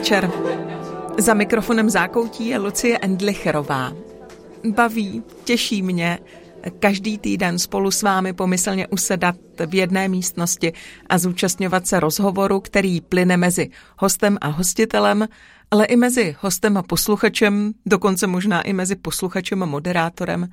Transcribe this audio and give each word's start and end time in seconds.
Večer. 0.00 0.30
Za 1.18 1.34
mikrofonem 1.34 1.90
zákoutí 1.90 2.46
je 2.46 2.58
Lucie 2.58 2.98
Endlicherová. 2.98 3.92
Baví, 4.74 5.22
těší 5.44 5.82
mě 5.82 6.18
každý 6.78 7.18
týden 7.18 7.58
spolu 7.58 7.90
s 7.90 8.02
vámi 8.02 8.32
pomyslně 8.32 8.86
usedat 8.86 9.36
v 9.66 9.74
jedné 9.74 10.08
místnosti 10.08 10.72
a 11.08 11.18
zúčastňovat 11.18 11.86
se 11.86 12.00
rozhovoru, 12.00 12.60
který 12.60 13.00
plyne 13.00 13.36
mezi 13.36 13.70
hostem 13.98 14.38
a 14.40 14.48
hostitelem, 14.48 15.28
ale 15.70 15.84
i 15.84 15.96
mezi 15.96 16.36
hostem 16.40 16.76
a 16.76 16.82
posluchačem, 16.82 17.72
dokonce 17.86 18.26
možná 18.26 18.62
i 18.62 18.72
mezi 18.72 18.96
posluchačem 18.96 19.62
a 19.62 19.66
moderátorem. 19.66 20.48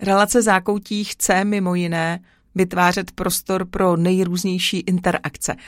Relace 0.00 0.42
zákoutí 0.42 1.04
chce 1.04 1.44
mimo 1.44 1.74
jiné 1.74 2.20
vytvářet 2.54 3.10
prostor 3.10 3.64
pro 3.64 3.96
nejrůznější 3.96 4.78
interakce– 4.78 5.56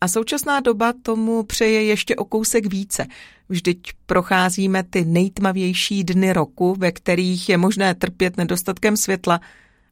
a 0.00 0.08
současná 0.08 0.60
doba 0.60 0.92
tomu 1.02 1.42
přeje 1.42 1.84
ještě 1.84 2.16
o 2.16 2.24
kousek 2.24 2.66
více. 2.66 3.06
Vždyť 3.48 3.80
procházíme 4.06 4.82
ty 4.82 5.04
nejtmavější 5.04 6.04
dny 6.04 6.32
roku, 6.32 6.74
ve 6.78 6.92
kterých 6.92 7.48
je 7.48 7.58
možné 7.58 7.94
trpět 7.94 8.36
nedostatkem 8.36 8.96
světla, 8.96 9.40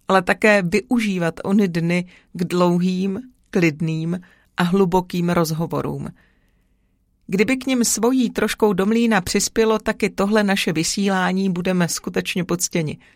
ale 0.08 0.22
také 0.22 0.62
využívat 0.62 1.34
ony 1.44 1.68
dny 1.68 2.06
k 2.32 2.44
dlouhým, 2.44 3.20
klidným 3.50 4.20
a 4.56 4.62
hlubokým 4.62 5.30
rozhovorům. 5.30 6.08
Kdyby 7.26 7.56
k 7.56 7.66
ním 7.66 7.84
svojí 7.84 8.30
troškou 8.30 8.72
domlína 8.72 9.20
přispělo 9.20 9.78
taky 9.78 10.10
tohle 10.10 10.44
naše 10.44 10.72
vysílání, 10.72 11.50
budeme 11.50 11.88
skutečně 11.88 12.44
poctěni– 12.44 12.98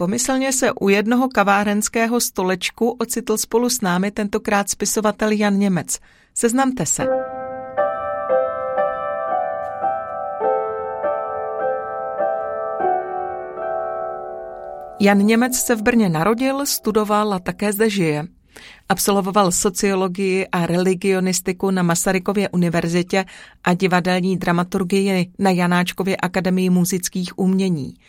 Pomyslně 0.00 0.52
se 0.52 0.72
u 0.72 0.88
jednoho 0.88 1.28
kavárenského 1.28 2.20
stolečku 2.20 2.90
ocitl 2.90 3.36
spolu 3.36 3.70
s 3.70 3.80
námi 3.80 4.10
tentokrát 4.10 4.70
spisovatel 4.70 5.30
Jan 5.30 5.58
Němec. 5.58 5.98
Seznamte 6.34 6.86
se. 6.86 7.06
Jan 15.00 15.18
Němec 15.18 15.56
se 15.56 15.76
v 15.76 15.82
Brně 15.82 16.08
narodil, 16.08 16.66
studoval 16.66 17.34
a 17.34 17.38
také 17.38 17.72
zde 17.72 17.90
žije. 17.90 18.26
Absolvoval 18.88 19.52
sociologii 19.52 20.46
a 20.46 20.66
religionistiku 20.66 21.70
na 21.70 21.82
Masarykově 21.82 22.48
univerzitě 22.48 23.24
a 23.64 23.74
divadelní 23.74 24.36
dramaturgii 24.36 25.30
na 25.38 25.50
Janáčkově 25.50 26.16
akademii 26.16 26.70
muzických 26.70 27.38
umění– 27.38 27.94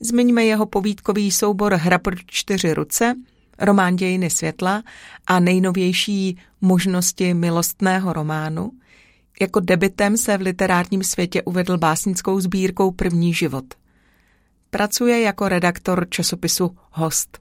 Zmiňme 0.00 0.44
jeho 0.44 0.66
povídkový 0.66 1.30
soubor 1.30 1.74
Hra 1.74 1.98
pro 1.98 2.16
čtyři 2.26 2.74
ruce, 2.74 3.14
román 3.58 3.96
Dějiny 3.96 4.30
světla 4.30 4.82
a 5.26 5.40
nejnovější 5.40 6.38
možnosti 6.60 7.34
milostného 7.34 8.12
románu. 8.12 8.70
Jako 9.40 9.60
debitem 9.60 10.16
se 10.16 10.38
v 10.38 10.40
literárním 10.40 11.02
světě 11.02 11.42
uvedl 11.42 11.78
básnickou 11.78 12.40
sbírkou 12.40 12.90
První 12.90 13.34
život. 13.34 13.64
Pracuje 14.70 15.20
jako 15.20 15.48
redaktor 15.48 16.06
časopisu 16.10 16.76
Host. 16.92 17.38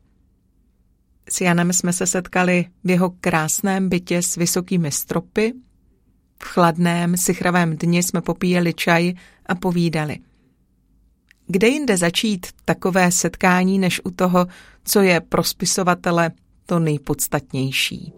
S 1.29 1.41
Janem 1.41 1.73
jsme 1.73 1.93
se 1.93 2.07
setkali 2.07 2.65
v 2.83 2.89
jeho 2.89 3.09
krásném 3.09 3.89
bytě 3.89 4.21
s 4.21 4.35
vysokými 4.35 4.91
stropy. 4.91 5.53
V 6.43 6.43
chladném, 6.43 7.17
sichravém 7.17 7.77
dni 7.77 8.03
jsme 8.03 8.21
popíjeli 8.21 8.73
čaj 8.73 9.13
a 9.45 9.55
povídali. 9.55 10.17
Kde 11.47 11.67
jinde 11.67 11.97
začít 11.97 12.47
takové 12.65 13.11
setkání, 13.11 13.79
než 13.79 14.01
u 14.03 14.11
toho, 14.11 14.47
co 14.83 15.01
je 15.01 15.21
pro 15.21 15.43
spisovatele 15.43 16.31
to 16.65 16.79
nejpodstatnější? 16.79 18.13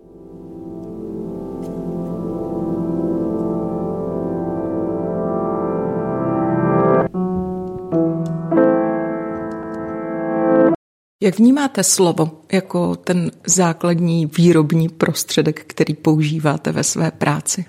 Jak 11.23 11.37
vnímáte 11.37 11.83
slovo 11.83 12.41
jako 12.51 12.95
ten 12.95 13.31
základní 13.47 14.25
výrobní 14.25 14.89
prostředek, 14.89 15.63
který 15.67 15.93
používáte 15.93 16.71
ve 16.71 16.83
své 16.83 17.11
práci? 17.11 17.65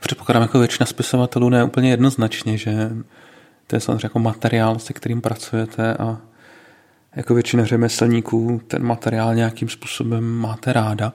Předpokládám 0.00 0.42
jako 0.42 0.58
většina 0.58 0.86
spisovatelů 0.86 1.48
ne 1.48 1.64
úplně 1.64 1.90
jednoznačně, 1.90 2.58
že 2.58 2.90
to 3.70 3.76
je 3.76 3.80
samozřejmě 3.80 4.06
jako 4.06 4.18
materiál, 4.18 4.78
se 4.78 4.92
kterým 4.92 5.20
pracujete 5.20 5.94
a 5.94 6.20
jako 7.16 7.34
většina 7.34 7.64
řemeslníků 7.64 8.60
ten 8.66 8.82
materiál 8.82 9.34
nějakým 9.34 9.68
způsobem 9.68 10.24
máte 10.24 10.72
ráda, 10.72 11.12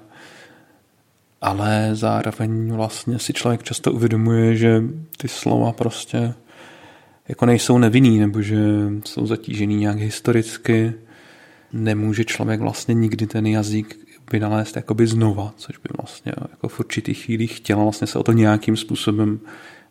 ale 1.42 1.90
zároveň 1.94 2.74
vlastně 2.74 3.20
si 3.20 3.34
člověk 3.34 3.64
často 3.64 3.92
uvědomuje, 3.92 4.56
že 4.56 4.84
ty 5.18 5.28
slova 5.28 5.72
prostě 5.72 6.34
jako 7.28 7.46
nejsou 7.46 7.78
nevinný, 7.78 8.20
nebo 8.20 8.42
že 8.42 8.58
jsou 9.06 9.26
zatížený 9.28 9.76
nějak 9.76 9.98
historicky. 9.98 10.94
Nemůže 11.74 12.26
člověk 12.26 12.62
vlastně 12.62 12.94
nikdy 12.94 13.28
ten 13.28 13.48
jazyk 13.48 13.98
vynalézt 14.32 14.76
jakoby 14.76 15.08
znova, 15.08 15.54
což 15.58 15.78
by 15.78 15.90
vlastně 15.98 16.34
jako 16.52 16.68
v 16.68 16.80
určitých 16.80 17.26
chvílích 17.26 17.58
chtěl 17.58 17.80
vlastně 17.84 18.08
se 18.08 18.20
o 18.20 18.24
to 18.24 18.32
nějakým 18.32 18.78
způsobem 18.78 19.40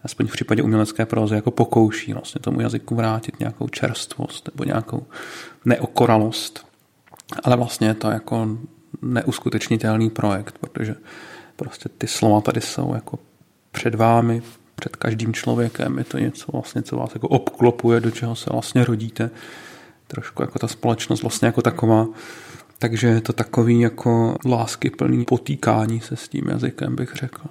aspoň 0.04 0.26
v 0.26 0.32
případě 0.32 0.62
umělecké 0.62 1.06
prózy, 1.06 1.34
jako 1.34 1.50
pokouší 1.50 2.12
vlastně 2.12 2.40
tomu 2.40 2.60
jazyku 2.60 2.94
vrátit 2.94 3.40
nějakou 3.40 3.68
čerstvost 3.68 4.48
nebo 4.54 4.64
nějakou 4.64 5.06
neokoralost. 5.64 6.66
Ale 7.44 7.56
vlastně 7.56 7.88
je 7.88 7.94
to 7.94 8.10
jako 8.10 8.58
neuskutečnitelný 9.02 10.10
projekt, 10.10 10.58
protože 10.60 10.94
prostě 11.56 11.88
ty 11.98 12.06
slova 12.06 12.40
tady 12.40 12.60
jsou 12.60 12.94
jako 12.94 13.18
před 13.72 13.94
vámi, 13.94 14.42
před 14.74 14.96
každým 14.96 15.32
člověkem. 15.32 15.98
Je 15.98 16.04
to 16.04 16.18
něco 16.18 16.52
vlastně, 16.52 16.82
co 16.82 16.96
vás 16.96 17.14
jako 17.14 17.28
obklopuje, 17.28 18.00
do 18.00 18.10
čeho 18.10 18.36
se 18.36 18.50
vlastně 18.52 18.84
rodíte. 18.84 19.30
Trošku 20.06 20.42
jako 20.42 20.58
ta 20.58 20.68
společnost 20.68 21.22
vlastně 21.22 21.46
jako 21.46 21.62
taková. 21.62 22.06
Takže 22.78 23.06
je 23.06 23.20
to 23.20 23.32
takový 23.32 23.80
jako 23.80 24.36
lásky 24.46 24.90
plný 24.90 25.24
potýkání 25.24 26.00
se 26.00 26.16
s 26.16 26.28
tím 26.28 26.48
jazykem, 26.48 26.96
bych 26.96 27.12
řekl. 27.14 27.48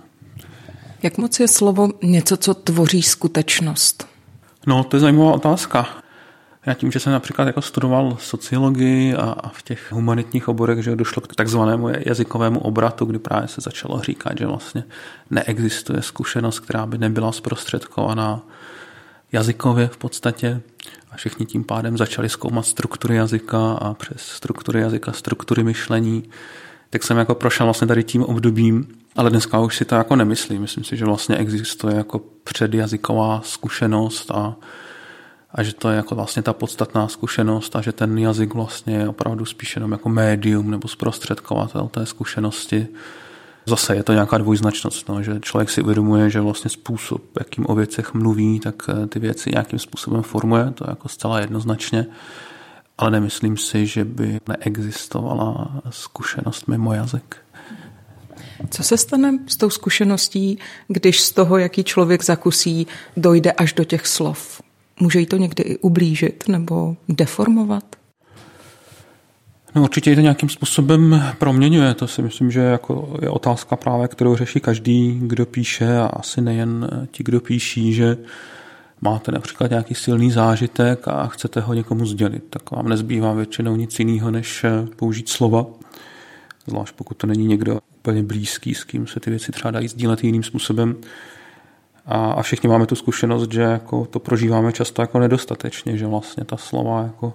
Jak 1.04 1.18
moc 1.18 1.40
je 1.40 1.48
slovo 1.48 1.90
něco, 2.04 2.38
co 2.38 2.54
tvoří 2.54 3.04
skutečnost? 3.04 4.08
No, 4.68 4.84
to 4.84 4.96
je 4.96 5.02
zajímavá 5.02 5.34
otázka. 5.34 5.88
Já 6.66 6.74
tím, 6.74 6.92
že 6.92 7.00
jsem 7.00 7.14
například 7.14 7.46
jako 7.48 7.62
studoval 7.62 8.18
sociologii 8.20 9.16
a 9.16 9.50
v 9.54 9.64
těch 9.64 9.92
humanitních 9.92 10.48
oborech, 10.48 10.84
že 10.84 10.96
došlo 10.96 11.22
k 11.22 11.36
takzvanému 11.36 11.90
jazykovému 12.06 12.60
obratu, 12.60 13.06
kdy 13.06 13.20
právě 13.20 13.48
se 13.48 13.62
začalo 13.62 14.02
říkat, 14.02 14.38
že 14.38 14.46
vlastně 14.46 14.84
neexistuje 15.30 16.02
zkušenost, 16.02 16.60
která 16.60 16.86
by 16.86 16.98
nebyla 16.98 17.32
zprostředkovaná 17.32 18.42
jazykově 19.32 19.88
v 19.88 19.98
podstatě 19.98 20.62
a 21.12 21.16
všichni 21.16 21.46
tím 21.46 21.64
pádem 21.64 21.98
začali 21.98 22.30
zkoumat 22.30 22.66
struktury 22.66 23.16
jazyka 23.16 23.74
a 23.74 23.94
přes 23.94 24.22
struktury 24.22 24.82
jazyka 24.82 25.12
struktury 25.12 25.64
myšlení, 25.64 26.24
tak 26.90 27.04
jsem 27.04 27.18
jako 27.18 27.36
prošel 27.36 27.66
vlastně 27.66 27.88
tady 27.88 28.04
tím 28.04 28.24
obdobím 28.24 28.88
ale 29.16 29.30
dneska 29.30 29.60
už 29.60 29.78
si 29.78 29.86
to 29.86 29.96
jako 29.96 30.16
nemyslím. 30.16 30.62
Myslím 30.62 30.84
si, 30.84 30.98
že 30.98 31.06
vlastně 31.06 31.38
existuje 31.38 31.96
jako 31.96 32.22
předjazyková 32.44 33.42
zkušenost 33.44 34.32
a, 34.32 34.56
a 35.52 35.64
že 35.64 35.74
to 35.74 35.90
je 35.90 35.96
jako 35.96 36.16
vlastně 36.16 36.42
ta 36.42 36.54
podstatná 36.54 37.08
zkušenost 37.08 37.76
a 37.76 37.82
že 37.82 37.92
ten 37.92 38.18
jazyk 38.18 38.54
vlastně 38.54 38.96
je 38.96 39.10
opravdu 39.10 39.46
spíš 39.46 39.76
jenom 39.76 39.92
jako 39.92 40.10
médium 40.10 40.72
nebo 40.72 40.88
zprostředkovatel 40.88 41.88
té 41.88 42.06
zkušenosti. 42.06 42.88
Zase 43.66 43.96
je 43.96 44.04
to 44.04 44.14
nějaká 44.14 44.38
dvojznačnost, 44.38 45.10
no, 45.10 45.24
že 45.24 45.40
člověk 45.40 45.70
si 45.70 45.82
uvědomuje, 45.82 46.30
že 46.30 46.42
vlastně 46.42 46.70
způsob, 46.70 47.22
jakým 47.40 47.66
o 47.70 47.76
věcech 47.76 48.14
mluví, 48.14 48.60
tak 48.60 48.76
eh, 48.90 49.08
ty 49.08 49.20
věci 49.20 49.52
nějakým 49.52 49.80
způsobem 49.80 50.24
formuje, 50.24 50.72
to 50.72 50.84
je 50.84 50.90
jako 50.90 51.10
zcela 51.10 51.40
jednoznačně, 51.40 52.06
ale 52.98 53.12
nemyslím 53.12 53.58
si, 53.58 53.86
že 53.86 54.06
by 54.06 54.40
neexistovala 54.48 55.82
zkušenost 55.90 56.68
mimo 56.68 56.94
jazyk. 56.94 57.38
Co 58.70 58.84
se 58.84 58.98
stane 58.98 59.40
s 59.48 59.58
tou 59.58 59.70
zkušeností, 59.70 60.60
když 60.88 61.22
z 61.22 61.32
toho, 61.32 61.58
jaký 61.58 61.84
člověk 61.84 62.24
zakusí, 62.24 62.88
dojde 63.18 63.52
až 63.52 63.74
do 63.74 63.84
těch 63.84 64.08
slov? 64.08 64.62
Může 65.00 65.20
jí 65.20 65.26
to 65.26 65.38
někdy 65.38 65.64
i 65.64 65.78
ublížit 65.78 66.44
nebo 66.48 66.96
deformovat? 67.10 67.84
No 69.76 69.84
určitě 69.84 70.16
to 70.16 70.22
nějakým 70.22 70.50
způsobem 70.50 71.24
proměňuje. 71.40 71.94
To 71.94 72.08
si 72.08 72.22
myslím, 72.22 72.52
že 72.52 72.60
jako 72.60 73.18
je 73.22 73.30
otázka 73.30 73.76
právě, 73.76 74.08
kterou 74.08 74.36
řeší 74.36 74.60
každý, 74.60 75.20
kdo 75.24 75.46
píše 75.46 75.98
a 75.98 76.06
asi 76.06 76.42
nejen 76.42 76.90
ti, 77.12 77.24
kdo 77.24 77.40
píší, 77.40 77.94
že 77.94 78.18
máte 79.02 79.32
například 79.32 79.70
nějaký 79.70 79.96
silný 79.96 80.32
zážitek 80.32 81.08
a 81.08 81.28
chcete 81.28 81.60
ho 81.60 81.74
někomu 81.74 82.06
sdělit, 82.06 82.44
tak 82.50 82.72
vám 82.72 82.90
nezbývá 82.90 83.34
většinou 83.34 83.76
nic 83.76 84.00
jiného, 84.00 84.32
než 84.32 84.66
použít 84.96 85.30
slova. 85.30 85.66
Zvlášť 86.68 86.96
pokud 86.96 87.18
to 87.18 87.28
není 87.28 87.48
někdo 87.48 87.80
úplně 88.04 88.24
blízký, 88.24 88.76
s 88.76 88.84
kým 88.84 89.08
se 89.08 89.20
ty 89.20 89.30
věci 89.30 89.52
třeba 89.52 89.72
dají 89.72 89.88
sdílet 89.88 90.24
jiným 90.24 90.44
způsobem. 90.44 90.96
A, 92.06 92.32
a 92.32 92.42
všichni 92.42 92.70
máme 92.70 92.86
tu 92.86 92.96
zkušenost, 92.96 93.52
že 93.52 93.62
jako 93.62 94.06
to 94.06 94.20
prožíváme 94.20 94.74
často 94.74 95.02
jako 95.02 95.20
nedostatečně, 95.20 95.98
že 95.98 96.08
vlastně 96.08 96.46
ta 96.46 96.58
slova 96.58 97.02
jako 97.02 97.34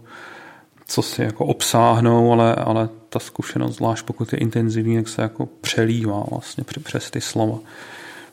co 0.89 1.03
si 1.03 1.23
jako 1.23 1.47
obsáhnou, 1.47 2.33
ale, 2.33 2.55
ale 2.55 2.89
ta 3.09 3.19
zkušenost, 3.19 3.77
zvlášť 3.77 4.05
pokud 4.05 4.33
je 4.33 4.39
intenzivní, 4.39 4.97
tak 4.97 5.09
se 5.09 5.23
jako 5.23 5.47
přelívá 5.47 6.25
vlastně 6.31 6.65
přes 6.83 7.11
ty 7.11 7.21
slova. 7.21 7.59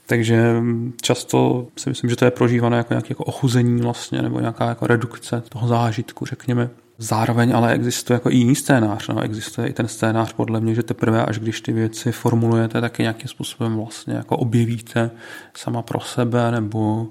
Takže 0.06 0.56
často 1.02 1.68
si 1.78 1.90
myslím, 1.90 2.10
že 2.10 2.16
to 2.16 2.26
je 2.26 2.32
prožívané 2.32 2.78
jako 2.78 2.94
nějaké 2.94 3.08
jako 3.10 3.24
ochuzení 3.24 3.82
vlastně, 3.82 4.22
nebo 4.22 4.40
nějaká 4.40 4.70
jako 4.70 4.88
redukce 4.88 5.44
toho 5.50 5.68
zážitku, 5.68 6.26
řekněme. 6.26 6.70
Zároveň 6.98 7.56
ale 7.56 7.74
existuje 7.74 8.16
jako 8.16 8.30
i 8.30 8.36
jiný 8.36 8.56
scénář. 8.56 9.08
No. 9.08 9.22
Existuje 9.22 9.68
i 9.68 9.74
ten 9.74 9.88
scénář 9.88 10.34
podle 10.34 10.62
mě, 10.62 10.76
že 10.76 10.84
teprve 10.84 11.26
až 11.26 11.40
když 11.40 11.62
ty 11.62 11.72
věci 11.72 12.12
formulujete, 12.12 12.82
tak 12.82 13.00
je 13.00 13.04
nějakým 13.04 13.28
způsobem 13.28 13.76
vlastně 13.76 14.14
jako 14.14 14.38
objevíte 14.38 15.12
sama 15.54 15.82
pro 15.82 16.00
sebe 16.00 16.52
nebo 16.52 17.08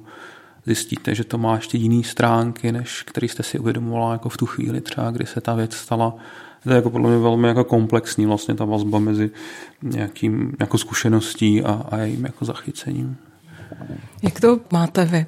zjistíte, 0.66 1.14
že 1.14 1.24
to 1.24 1.38
má 1.38 1.54
ještě 1.54 1.78
jiný 1.78 2.04
stránky, 2.04 2.72
než 2.72 3.02
který 3.02 3.28
jste 3.28 3.42
si 3.42 3.58
uvědomovala 3.58 4.12
jako 4.12 4.28
v 4.28 4.36
tu 4.36 4.46
chvíli 4.46 4.80
třeba, 4.80 5.10
kdy 5.10 5.26
se 5.26 5.40
ta 5.40 5.54
věc 5.54 5.74
stala. 5.74 6.14
To 6.62 6.70
je 6.70 6.76
jako 6.76 6.90
podle 6.90 7.10
mě 7.10 7.18
velmi 7.18 7.48
jako 7.48 7.64
komplexní 7.64 8.26
vlastně 8.26 8.54
ta 8.54 8.64
vazba 8.64 8.98
mezi 8.98 9.30
nějakým 9.82 10.56
jako 10.60 10.78
zkušeností 10.78 11.62
a, 11.62 11.86
a 11.90 11.96
jejím 11.98 12.24
jako 12.24 12.44
zachycením. 12.44 13.16
Jak 14.22 14.40
to 14.40 14.60
máte 14.72 15.04
vy? 15.04 15.26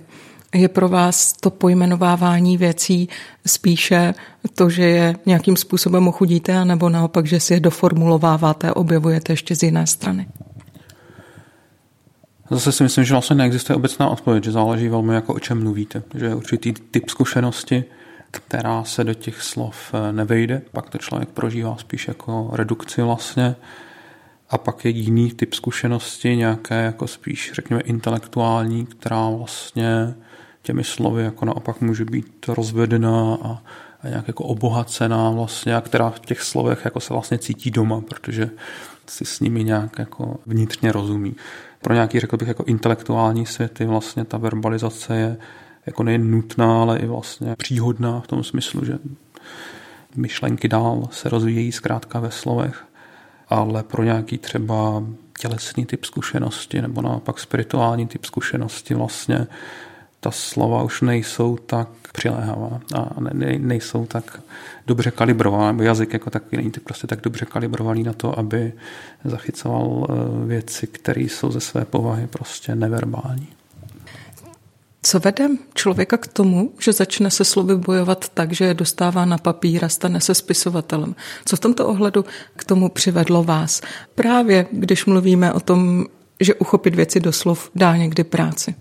Je 0.54 0.68
pro 0.68 0.88
vás 0.88 1.32
to 1.32 1.50
pojmenovávání 1.50 2.56
věcí 2.56 3.08
spíše 3.46 4.14
to, 4.54 4.70
že 4.70 4.82
je 4.84 5.16
nějakým 5.26 5.56
způsobem 5.56 6.08
ochudíte, 6.08 6.56
anebo 6.56 6.88
naopak, 6.88 7.26
že 7.26 7.40
si 7.40 7.54
je 7.54 7.60
doformulováváte 7.60 8.72
objevujete 8.72 9.32
ještě 9.32 9.56
z 9.56 9.62
jiné 9.62 9.86
strany? 9.86 10.26
Zase 12.50 12.72
si 12.72 12.82
myslím, 12.82 13.04
že 13.04 13.14
vlastně 13.14 13.36
neexistuje 13.36 13.76
obecná 13.76 14.08
odpověď, 14.08 14.44
že 14.44 14.52
záleží 14.52 14.88
velmi 14.88 15.14
jako 15.14 15.34
o 15.34 15.38
čem 15.38 15.62
mluvíte. 15.62 16.02
Že 16.14 16.26
je 16.26 16.34
určitý 16.34 16.72
typ 16.72 17.08
zkušenosti, 17.08 17.84
která 18.30 18.84
se 18.84 19.04
do 19.04 19.14
těch 19.14 19.42
slov 19.42 19.94
eh, 19.94 20.12
nevejde, 20.12 20.62
pak 20.72 20.90
to 20.90 20.98
člověk 20.98 21.28
prožívá 21.28 21.76
spíš 21.76 22.08
jako 22.08 22.50
redukci 22.52 23.02
vlastně. 23.02 23.56
A 24.50 24.58
pak 24.58 24.84
je 24.84 24.90
jiný 24.90 25.30
typ 25.30 25.54
zkušenosti, 25.54 26.36
nějaké 26.36 26.82
jako 26.82 27.06
spíš, 27.06 27.52
řekněme, 27.54 27.82
intelektuální, 27.82 28.86
která 28.86 29.28
vlastně 29.28 30.14
těmi 30.66 30.84
slovy 30.84 31.22
jako 31.22 31.44
naopak 31.44 31.80
může 31.80 32.04
být 32.04 32.48
rozvedená 32.48 33.38
a, 33.42 33.62
a 34.02 34.08
nějak 34.08 34.28
jako 34.28 34.44
obohacená 34.44 35.30
vlastně, 35.30 35.76
a 35.76 35.80
která 35.80 36.10
v 36.10 36.20
těch 36.20 36.42
slovech 36.42 36.84
jako 36.84 37.00
se 37.00 37.12
vlastně 37.12 37.38
cítí 37.38 37.70
doma, 37.70 38.00
protože 38.00 38.50
si 39.06 39.24
s 39.24 39.40
nimi 39.40 39.64
nějak 39.64 39.98
jako 39.98 40.38
vnitřně 40.46 40.92
rozumí. 40.92 41.36
Pro 41.82 41.94
nějaký, 41.94 42.20
řekl 42.20 42.36
bych, 42.36 42.48
jako 42.48 42.64
intelektuální 42.64 43.46
světy 43.46 43.84
vlastně 43.84 44.24
ta 44.24 44.38
verbalizace 44.38 45.16
je 45.16 45.36
jako 45.86 46.02
nejen 46.02 46.30
nutná, 46.30 46.82
ale 46.82 46.98
i 46.98 47.06
vlastně 47.06 47.56
příhodná 47.56 48.20
v 48.20 48.26
tom 48.26 48.44
smyslu, 48.44 48.84
že 48.84 48.98
myšlenky 50.16 50.68
dál 50.68 51.08
se 51.10 51.28
rozvíjejí 51.28 51.72
zkrátka 51.72 52.20
ve 52.20 52.30
slovech, 52.30 52.84
ale 53.48 53.82
pro 53.82 54.02
nějaký 54.02 54.38
třeba 54.38 55.02
tělesný 55.38 55.86
typ 55.86 56.04
zkušenosti 56.04 56.82
nebo 56.82 57.02
naopak 57.02 57.38
spirituální 57.38 58.06
typ 58.06 58.24
zkušenosti 58.24 58.94
vlastně 58.94 59.46
ta 60.26 60.30
slova 60.30 60.82
už 60.82 61.00
nejsou 61.00 61.56
tak 61.56 61.88
přiléhavá 62.12 62.80
a 62.94 63.20
ne, 63.20 63.58
nejsou 63.58 64.06
tak 64.06 64.42
dobře 64.86 65.10
kalibrovaná, 65.10 65.72
nebo 65.72 65.82
jazyk 65.82 66.12
jako 66.12 66.30
takový 66.30 66.56
není 66.56 66.70
prostě 66.84 67.06
tak 67.06 67.20
dobře 67.20 67.44
kalibrovaný 67.44 68.02
na 68.02 68.12
to, 68.12 68.38
aby 68.38 68.72
zachycoval 69.24 70.06
eh, 70.08 70.46
věci, 70.46 70.86
které 70.86 71.20
jsou 71.20 71.50
ze 71.52 71.60
své 71.60 71.84
povahy 71.84 72.26
prostě 72.26 72.74
neverbální. 72.74 73.48
Co 75.02 75.20
vede 75.20 75.48
člověka 75.74 76.16
k 76.16 76.26
tomu, 76.26 76.72
že 76.78 76.92
začne 76.92 77.30
se 77.30 77.44
slovy 77.44 77.76
bojovat 77.76 78.28
tak, 78.28 78.52
že 78.52 78.64
je 78.64 78.74
dostává 78.74 79.24
na 79.24 79.38
papír 79.38 79.84
a 79.84 79.88
stane 79.88 80.20
se 80.20 80.34
spisovatelem? 80.34 81.14
Co 81.44 81.56
v 81.56 81.60
tomto 81.60 81.88
ohledu 81.88 82.24
k 82.56 82.64
tomu 82.64 82.88
přivedlo 82.88 83.44
vás? 83.44 83.82
Právě 84.14 84.66
když 84.72 85.06
mluvíme 85.06 85.52
o 85.52 85.60
tom, 85.60 86.06
že 86.40 86.54
uchopit 86.54 86.94
věci 86.94 87.20
do 87.20 87.32
slov 87.32 87.70
dá 87.74 87.96
někdy 87.96 88.24
práci. 88.24 88.74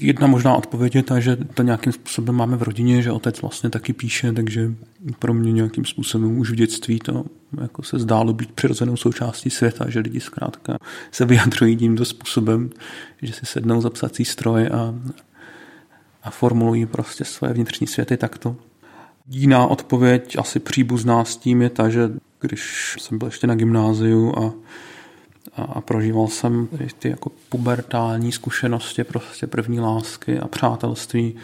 Jedna 0.00 0.26
možná 0.26 0.54
odpověď 0.54 0.94
je 0.94 1.02
ta, 1.02 1.20
že 1.20 1.36
to 1.36 1.62
nějakým 1.62 1.92
způsobem 1.92 2.34
máme 2.34 2.56
v 2.56 2.62
rodině, 2.62 3.02
že 3.02 3.12
otec 3.12 3.42
vlastně 3.42 3.70
taky 3.70 3.92
píše, 3.92 4.32
takže 4.32 4.70
pro 5.18 5.34
mě 5.34 5.52
nějakým 5.52 5.84
způsobem 5.84 6.38
už 6.38 6.50
v 6.50 6.54
dětství 6.54 6.98
to 6.98 7.24
jako 7.60 7.82
se 7.82 7.98
zdálo 7.98 8.32
být 8.32 8.52
přirozenou 8.52 8.96
součástí 8.96 9.50
světa, 9.50 9.90
že 9.90 10.00
lidi 10.00 10.20
zkrátka 10.20 10.78
se 11.10 11.24
vyjadřují 11.24 11.76
tímto 11.76 12.04
způsobem, 12.04 12.70
že 13.22 13.32
si 13.32 13.46
sednou 13.46 13.80
za 13.80 13.90
psací 13.90 14.24
stroj 14.24 14.66
a, 14.72 14.94
a 16.22 16.30
formulují 16.30 16.86
prostě 16.86 17.24
své 17.24 17.52
vnitřní 17.52 17.86
světy 17.86 18.16
takto. 18.16 18.56
Jiná 19.28 19.66
odpověď, 19.66 20.36
asi 20.38 20.60
příbuzná 20.60 21.24
s 21.24 21.36
tím, 21.36 21.62
je 21.62 21.70
ta, 21.70 21.88
že 21.88 22.10
když 22.40 22.96
jsem 23.00 23.18
byl 23.18 23.28
ještě 23.28 23.46
na 23.46 23.54
gymnáziu 23.54 24.38
a 24.38 24.52
a 25.56 25.80
prožíval 25.80 26.28
jsem 26.28 26.68
ty 26.98 27.08
jako 27.08 27.30
pubertální 27.48 28.32
zkušenosti, 28.32 29.04
prostě 29.04 29.46
první 29.46 29.80
lásky 29.80 30.38
a 30.38 30.48
přátelství, 30.48 31.34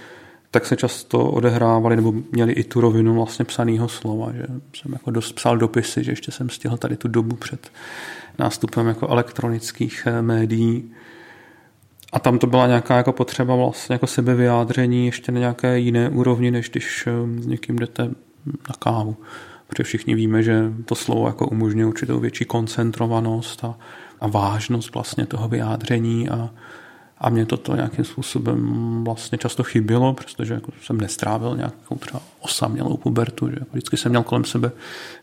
tak 0.51 0.67
se 0.67 0.77
často 0.77 1.31
odehrávali 1.31 1.97
nebo 1.97 2.15
měli 2.33 2.53
i 2.53 2.65
tu 2.65 2.81
rovinu 2.81 3.15
vlastně 3.15 3.45
psaného 3.45 3.89
slova, 3.89 4.33
že 4.33 4.47
jsem 4.77 4.93
jako 4.93 5.11
dost 5.11 5.33
psal 5.33 5.57
dopisy, 5.57 6.05
že 6.05 6.13
ještě 6.13 6.33
jsem 6.33 6.51
stihl 6.51 6.77
tady 6.77 6.97
tu 6.97 7.09
dobu 7.09 7.37
před 7.37 7.71
nástupem 8.39 8.87
jako 8.87 9.09
elektronických 9.09 10.03
eh, 10.07 10.23
médií. 10.23 10.93
A 12.13 12.19
tam 12.19 12.39
to 12.39 12.47
byla 12.47 12.67
nějaká 12.67 12.97
jako 12.97 13.13
potřeba 13.13 13.57
vlastně 13.57 13.95
jako 13.95 14.07
sebevyjádření 14.07 15.07
ještě 15.07 15.33
na 15.33 15.41
nějaké 15.41 15.79
jiné 15.79 16.09
úrovni, 16.09 16.51
než 16.51 16.71
když 16.71 17.07
eh, 17.07 17.43
s 17.43 17.47
někým 17.47 17.77
jdete 17.77 18.05
na 18.47 18.75
kávu. 18.79 19.17
Protože 19.67 19.83
všichni 19.83 20.15
víme, 20.15 20.43
že 20.43 20.73
to 20.85 20.95
slovo 20.95 21.27
jako 21.27 21.47
umožňuje 21.47 21.87
určitou 21.87 22.21
větší 22.21 22.45
koncentrovanost 22.45 23.65
a, 23.65 23.79
a 24.21 24.27
vážnost 24.27 24.95
vlastně 24.95 25.27
toho 25.27 25.49
vyjádření 25.49 26.29
a, 26.29 26.51
a 27.19 27.31
mě 27.31 27.47
toto 27.47 27.77
nějakým 27.77 28.05
způsobem 28.05 29.05
vlastně 29.05 29.39
často 29.39 29.63
chybělo, 29.63 30.15
protože 30.15 30.55
jako 30.55 30.73
jsem 30.83 31.01
nestrávil 31.01 31.57
nějakou 31.57 31.95
třeba 31.95 32.23
osamělou 32.41 32.97
pubertu, 32.97 33.49
že 33.49 33.57
jako 33.59 33.71
vždycky 33.73 33.97
jsem 33.97 34.11
měl 34.11 34.23
kolem 34.23 34.45
sebe 34.45 34.73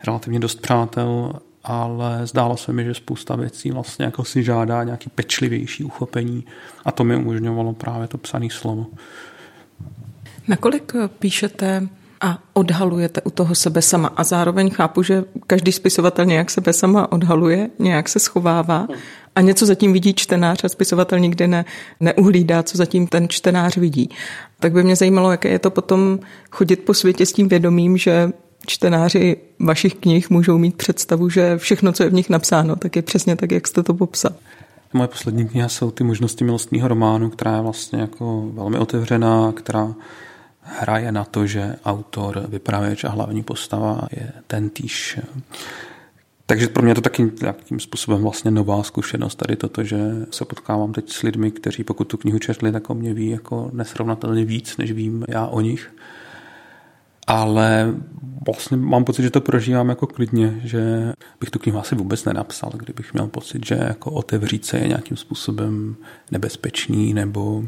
relativně 0.06 0.40
dost 0.40 0.62
přátel, 0.62 1.34
ale 1.64 2.28
zdálo 2.28 2.58
se 2.58 2.74
mi, 2.74 2.86
že 2.86 2.94
spousta 2.94 3.36
věcí 3.36 3.72
vlastně 3.72 4.06
jako 4.06 4.24
si 4.24 4.44
žádá 4.44 4.84
nějaký 4.84 5.10
pečlivější 5.10 5.84
uchopení 5.84 6.44
a 6.86 6.92
to 6.92 7.04
mi 7.04 7.16
umožňovalo 7.16 7.74
právě 7.74 8.08
to 8.08 8.18
psané 8.18 8.50
slovo. 8.50 8.86
Nakolik 10.48 10.94
píšete 11.20 11.88
a 12.24 12.40
odhalujete 12.54 13.22
u 13.22 13.30
toho 13.30 13.56
sebe 13.56 13.82
sama. 13.82 14.08
A 14.08 14.24
zároveň 14.24 14.70
chápu, 14.70 15.04
že 15.04 15.24
každý 15.48 15.72
spisovatel 15.72 16.26
nějak 16.26 16.52
sebe 16.52 16.74
sama 16.74 17.12
odhaluje, 17.12 17.70
nějak 17.80 18.10
se 18.10 18.20
schovává 18.20 18.88
a 19.36 19.42
něco 19.42 19.66
zatím 19.66 19.94
vidí 19.94 20.14
čtenář 20.14 20.64
a 20.64 20.70
spisovatel 20.70 21.20
nikdy 21.20 21.48
ne, 21.48 21.66
neuhlídá, 22.00 22.64
co 22.64 22.78
zatím 22.78 23.08
ten 23.08 23.30
čtenář 23.30 23.78
vidí. 23.78 24.10
Tak 24.60 24.74
by 24.74 24.84
mě 24.84 24.96
zajímalo, 24.96 25.32
jaké 25.32 25.50
je 25.50 25.60
to 25.60 25.72
potom 25.72 26.20
chodit 26.52 26.76
po 26.76 26.94
světě 26.94 27.26
s 27.26 27.34
tím 27.34 27.48
vědomím, 27.48 27.98
že 27.98 28.32
čtenáři 28.68 29.38
vašich 29.60 29.96
knih 29.96 30.30
můžou 30.30 30.58
mít 30.58 30.76
představu, 30.76 31.30
že 31.30 31.58
všechno, 31.58 31.92
co 31.92 32.04
je 32.04 32.10
v 32.10 32.14
nich 32.14 32.30
napsáno, 32.30 32.76
tak 32.76 32.96
je 32.96 33.02
přesně 33.02 33.36
tak, 33.36 33.52
jak 33.52 33.68
jste 33.68 33.84
to 33.84 33.94
popsal. 33.94 34.32
Moje 34.94 35.08
poslední 35.08 35.48
kniha 35.48 35.70
jsou 35.70 35.92
ty 35.92 36.04
možnosti 36.04 36.44
milostního 36.44 36.88
románu, 36.88 37.30
která 37.30 37.56
je 37.56 37.62
vlastně 37.62 38.00
jako 38.00 38.50
velmi 38.54 38.78
otevřená, 38.78 39.52
která 39.52 39.94
hraje 40.64 41.12
na 41.12 41.24
to, 41.24 41.48
že 41.48 41.76
autor, 41.86 42.46
vypravěč 42.48 43.04
a 43.04 43.10
hlavní 43.10 43.44
postava 43.44 44.02
je 44.12 44.32
ten 44.48 44.70
týž. 44.70 45.20
Takže 46.46 46.68
pro 46.68 46.84
mě 46.84 46.96
to 46.96 47.02
taky 47.02 47.32
nějakým 47.42 47.80
způsobem 47.80 48.22
vlastně 48.22 48.52
nová 48.52 48.84
zkušenost 48.84 49.36
tady 49.36 49.56
toto, 49.56 49.84
že 49.84 49.98
se 50.32 50.46
potkávám 50.46 50.94
teď 50.94 51.12
s 51.12 51.22
lidmi, 51.22 51.52
kteří 51.52 51.84
pokud 51.84 52.04
tu 52.04 52.18
knihu 52.18 52.40
četli, 52.40 52.72
tak 52.72 52.90
o 52.90 52.94
mě 52.94 53.14
ví 53.14 53.30
jako 53.30 53.70
nesrovnatelně 53.74 54.46
víc, 54.46 54.78
než 54.78 54.92
vím 54.92 55.26
já 55.28 55.48
o 55.48 55.62
nich. 55.62 55.96
Ale 57.28 57.94
vlastně 58.46 58.78
mám 58.78 59.04
pocit, 59.04 59.24
že 59.24 59.30
to 59.30 59.42
prožívám 59.42 59.90
jako 59.90 60.08
klidně, 60.08 60.62
že 60.64 61.14
bych 61.40 61.50
tu 61.50 61.60
knihu 61.60 61.80
asi 61.80 61.96
vůbec 61.96 62.26
nenapsal, 62.26 62.72
kdybych 62.78 63.14
měl 63.14 63.28
pocit, 63.28 63.66
že 63.66 63.76
jako 63.76 64.12
otevřít 64.12 64.66
se 64.66 64.78
je 64.78 64.88
nějakým 64.88 65.18
způsobem 65.18 65.96
nebezpečný 66.32 67.14
nebo 67.14 67.64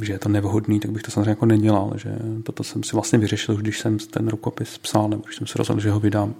že 0.00 0.12
je 0.12 0.18
to 0.18 0.28
nevhodný, 0.28 0.80
tak 0.80 0.90
bych 0.90 1.02
to 1.02 1.10
samozřejmě 1.10 1.30
jako 1.30 1.46
nedělal. 1.46 1.92
Že 1.96 2.10
toto 2.42 2.64
jsem 2.64 2.82
si 2.82 2.92
vlastně 2.92 3.18
vyřešil, 3.18 3.56
když 3.56 3.78
jsem 3.78 3.98
ten 3.98 4.28
rukopis 4.28 4.78
psal, 4.78 5.08
nebo 5.08 5.22
když 5.22 5.36
jsem 5.36 5.46
se 5.46 5.58
rozhodl, 5.58 5.80
že 5.80 5.90
ho 5.90 6.00
vydám. 6.00 6.34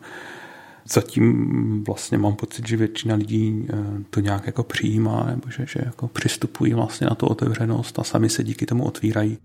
Zatím 0.85 1.85
vlastně 1.85 2.19
mám 2.19 2.37
pocit, 2.37 2.69
že 2.69 2.77
většina 2.77 3.15
lidí 3.15 3.67
eh, 3.71 3.77
to 4.11 4.21
nějak 4.21 4.47
jako 4.47 4.63
přijímá, 4.63 5.27
nebo 5.31 5.51
že, 5.51 5.67
že 5.67 5.81
jako 5.85 6.09
přistupují 6.09 6.75
vlastně 6.75 7.07
na 7.07 7.15
tu 7.15 7.27
otevřenost 7.27 7.99
a 7.99 8.05
sami 8.05 8.29
se 8.29 8.45
díky 8.45 8.67
tomu 8.67 8.85
otvírají. 8.85 9.39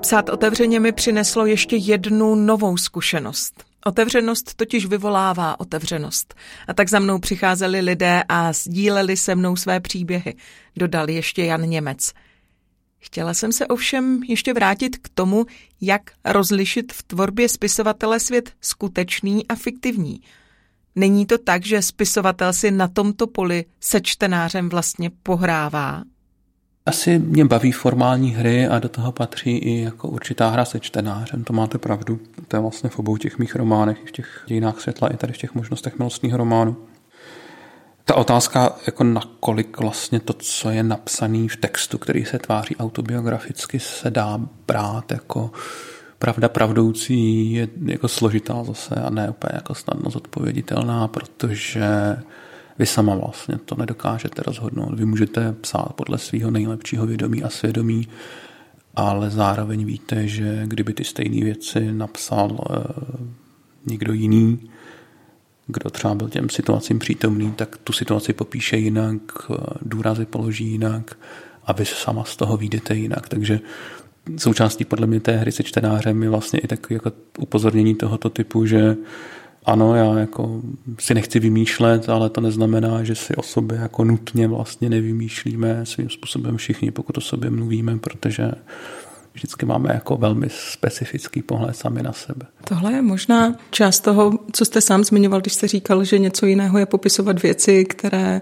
Psát 0.00 0.28
otevřeně 0.28 0.80
mi 0.80 0.92
přineslo 0.92 1.46
ještě 1.46 1.76
jednu 1.76 2.34
novou 2.34 2.76
zkušenost. 2.76 3.69
Otevřenost 3.86 4.54
totiž 4.54 4.86
vyvolává 4.86 5.60
otevřenost. 5.60 6.34
A 6.68 6.74
tak 6.74 6.88
za 6.88 6.98
mnou 6.98 7.18
přicházeli 7.18 7.80
lidé 7.80 8.22
a 8.28 8.52
sdíleli 8.52 9.16
se 9.16 9.34
mnou 9.34 9.56
své 9.56 9.80
příběhy, 9.80 10.34
dodal 10.76 11.10
ještě 11.10 11.44
Jan 11.44 11.62
Němec. 11.62 12.12
Chtěla 12.98 13.34
jsem 13.34 13.52
se 13.52 13.66
ovšem 13.66 14.22
ještě 14.28 14.54
vrátit 14.54 14.96
k 14.96 15.08
tomu, 15.08 15.46
jak 15.80 16.02
rozlišit 16.24 16.92
v 16.92 17.02
tvorbě 17.02 17.48
spisovatele 17.48 18.20
svět 18.20 18.52
skutečný 18.60 19.48
a 19.48 19.54
fiktivní. 19.54 20.20
Není 20.94 21.26
to 21.26 21.38
tak, 21.38 21.66
že 21.66 21.82
spisovatel 21.82 22.52
si 22.52 22.70
na 22.70 22.88
tomto 22.88 23.26
poli 23.26 23.64
se 23.80 24.00
čtenářem 24.00 24.68
vlastně 24.68 25.10
pohrává? 25.22 26.02
Asi 26.90 27.18
mě 27.18 27.44
baví 27.44 27.72
formální 27.72 28.30
hry 28.30 28.66
a 28.66 28.78
do 28.78 28.88
toho 28.88 29.12
patří 29.12 29.56
i 29.58 29.82
jako 29.82 30.08
určitá 30.08 30.48
hra 30.48 30.64
se 30.64 30.80
čtenářem, 30.80 31.44
to 31.44 31.52
máte 31.52 31.78
pravdu. 31.78 32.20
To 32.48 32.56
je 32.56 32.60
vlastně 32.60 32.90
v 32.90 32.98
obou 32.98 33.16
těch 33.16 33.38
mých 33.38 33.56
románech, 33.56 33.98
i 34.04 34.06
v 34.06 34.12
těch 34.12 34.44
dějinách 34.46 34.80
světla, 34.80 35.08
i 35.08 35.16
tady 35.16 35.32
v 35.32 35.38
těch 35.38 35.54
možnostech 35.54 35.98
milostního 35.98 36.38
románu. 36.38 36.76
Ta 38.04 38.14
otázka, 38.14 38.72
jako 38.86 39.04
nakolik 39.04 39.80
vlastně 39.80 40.20
to, 40.20 40.32
co 40.32 40.70
je 40.70 40.82
napsané 40.82 41.48
v 41.48 41.56
textu, 41.56 41.98
který 41.98 42.24
se 42.24 42.38
tváří 42.38 42.76
autobiograficky, 42.76 43.80
se 43.80 44.10
dá 44.10 44.40
brát 44.66 45.12
jako 45.12 45.50
pravda 46.18 46.48
pravdoucí, 46.48 47.52
je 47.52 47.68
jako 47.84 48.08
složitá 48.08 48.64
zase 48.64 48.94
a 48.94 49.10
ne 49.10 49.30
úplně 49.30 49.52
jako 49.54 49.74
snadno 49.74 50.10
zodpověditelná, 50.10 51.08
protože 51.08 52.16
vy 52.80 52.86
sama 52.86 53.14
vlastně 53.14 53.58
to 53.64 53.76
nedokážete 53.76 54.42
rozhodnout. 54.42 54.94
Vy 54.94 55.04
můžete 55.04 55.52
psát 55.52 55.92
podle 55.92 56.18
svého 56.18 56.50
nejlepšího 56.50 57.06
vědomí 57.06 57.42
a 57.42 57.48
svědomí, 57.48 58.08
ale 58.94 59.30
zároveň 59.30 59.84
víte, 59.84 60.28
že 60.28 60.62
kdyby 60.64 60.92
ty 60.92 61.04
stejné 61.04 61.44
věci 61.44 61.92
napsal 61.92 62.58
e, 62.60 62.76
někdo 63.86 64.12
jiný, 64.12 64.70
kdo 65.66 65.90
třeba 65.90 66.14
byl 66.14 66.28
těm 66.28 66.48
situacím 66.48 66.98
přítomný, 66.98 67.52
tak 67.52 67.76
tu 67.76 67.92
situaci 67.92 68.32
popíše 68.32 68.76
jinak, 68.76 69.22
eh, 69.50 69.56
důrazy 69.82 70.26
položí 70.26 70.66
jinak 70.66 71.18
a 71.64 71.72
vy 71.72 71.84
sama 71.84 72.24
z 72.24 72.36
toho 72.36 72.56
výjdete 72.56 72.94
jinak. 72.94 73.28
Takže 73.28 73.60
součástí 74.36 74.84
podle 74.84 75.06
mě 75.06 75.20
té 75.20 75.36
hry 75.36 75.52
se 75.52 75.62
čtenářem 75.62 76.22
je 76.22 76.28
vlastně 76.28 76.60
i 76.60 76.66
takové 76.66 76.94
jako 76.94 77.12
upozornění 77.38 77.94
tohoto 77.94 78.30
typu, 78.30 78.66
že 78.66 78.96
ano, 79.70 79.94
já 79.94 80.18
jako 80.18 80.62
si 80.98 81.14
nechci 81.14 81.40
vymýšlet, 81.40 82.08
ale 82.08 82.30
to 82.30 82.40
neznamená, 82.40 83.04
že 83.04 83.14
si 83.14 83.36
o 83.36 83.42
sobě 83.42 83.78
jako 83.78 84.04
nutně 84.04 84.48
vlastně 84.48 84.90
nevymýšlíme 84.90 85.86
svým 85.86 86.10
způsobem 86.10 86.56
všichni, 86.56 86.90
pokud 86.90 87.18
o 87.18 87.20
sobě 87.20 87.50
mluvíme, 87.50 87.98
protože 87.98 88.52
vždycky 89.34 89.66
máme 89.66 89.94
jako 89.94 90.16
velmi 90.16 90.46
specifický 90.50 91.42
pohled 91.42 91.76
sami 91.76 92.02
na 92.02 92.12
sebe. 92.12 92.46
Tohle 92.64 92.92
je 92.92 93.02
možná 93.02 93.54
část 93.70 94.00
toho, 94.00 94.38
co 94.52 94.64
jste 94.64 94.80
sám 94.80 95.04
zmiňoval, 95.04 95.40
když 95.40 95.52
jste 95.52 95.68
říkal, 95.68 96.04
že 96.04 96.18
něco 96.18 96.46
jiného 96.46 96.78
je 96.78 96.86
popisovat 96.86 97.42
věci, 97.42 97.84
které 97.84 98.40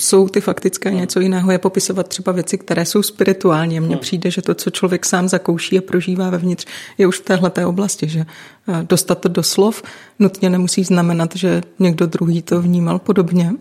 jsou 0.00 0.28
ty 0.28 0.40
faktické, 0.40 0.90
něco 0.90 1.20
jiného 1.20 1.52
je 1.52 1.58
popisovat 1.58 2.08
třeba 2.08 2.32
věci, 2.32 2.58
které 2.58 2.84
jsou 2.84 3.02
spirituální. 3.02 3.80
Mně 3.80 3.96
přijde, 3.96 4.30
že 4.30 4.42
to, 4.42 4.54
co 4.54 4.70
člověk 4.70 5.04
sám 5.04 5.28
zakouší 5.28 5.78
a 5.78 5.82
prožívá 5.82 6.30
vevnitř, 6.30 6.66
je 6.98 7.06
už 7.06 7.18
v 7.18 7.24
téhle 7.24 7.50
oblasti, 7.66 8.08
že 8.08 8.20
eh, 8.20 8.86
dostat 8.88 9.14
to 9.14 9.28
do 9.28 9.42
slov 9.42 9.82
nutně 10.18 10.50
nemusí 10.50 10.84
znamenat, 10.84 11.36
že 11.36 11.62
někdo 11.78 12.06
druhý 12.06 12.42
to 12.42 12.62
vnímal 12.62 12.98
podobně. 12.98 13.52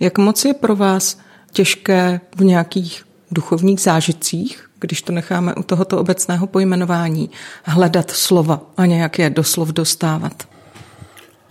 Jak 0.00 0.18
moc 0.18 0.44
je 0.44 0.54
pro 0.54 0.76
vás 0.76 1.18
těžké 1.52 2.20
v 2.36 2.44
nějakých 2.44 3.04
duchovních 3.30 3.80
zážitcích, 3.80 4.70
když 4.80 5.02
to 5.02 5.12
necháme 5.12 5.54
u 5.54 5.62
tohoto 5.62 5.98
obecného 5.98 6.46
pojmenování, 6.46 7.30
hledat 7.64 8.10
slova 8.10 8.60
a 8.76 8.86
nějak 8.86 9.18
je 9.18 9.30
do 9.30 9.44
slov 9.44 9.68
dostávat? 9.68 10.53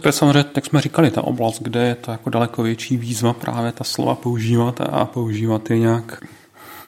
To 0.03 0.10
je 0.10 0.13
samozřejmě, 0.13 0.45
jak 0.55 0.65
jsme 0.65 0.81
říkali, 0.81 1.12
ta 1.12 1.22
oblast, 1.22 1.62
kde 1.62 1.88
je 1.88 1.95
to 1.95 2.12
jako 2.12 2.29
daleko 2.29 2.63
větší 2.63 2.98
výzva 2.98 3.33
právě 3.33 3.72
ta 3.72 3.83
slova 3.83 4.15
používat 4.15 4.81
a 4.81 5.05
používat 5.05 5.69
je 5.69 5.79
nějak 5.79 6.24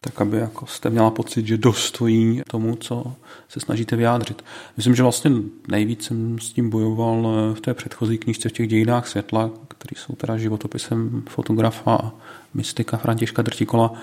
tak, 0.01 0.21
aby 0.21 0.37
jako 0.37 0.65
jste 0.65 0.89
měla 0.89 1.11
pocit, 1.11 1.47
že 1.47 1.57
dostojí 1.57 2.41
tomu, 2.47 2.75
co 2.75 3.13
se 3.49 3.59
snažíte 3.59 3.95
vyjádřit. 3.95 4.43
Myslím, 4.77 4.95
že 4.95 5.03
vlastně 5.03 5.31
nejvíc 5.67 6.03
jsem 6.05 6.39
s 6.39 6.53
tím 6.53 6.69
bojoval 6.69 7.27
v 7.53 7.61
té 7.61 7.73
předchozí 7.73 8.17
knižce 8.17 8.49
v 8.49 8.51
těch 8.51 8.67
dějinách 8.67 9.07
světla, 9.07 9.49
které 9.67 10.01
jsou 10.01 10.15
teda 10.15 10.37
životopisem 10.37 11.23
fotografa 11.29 11.95
a 11.95 12.11
mystika 12.53 12.97
Františka 12.97 13.41
Drtikola. 13.41 13.93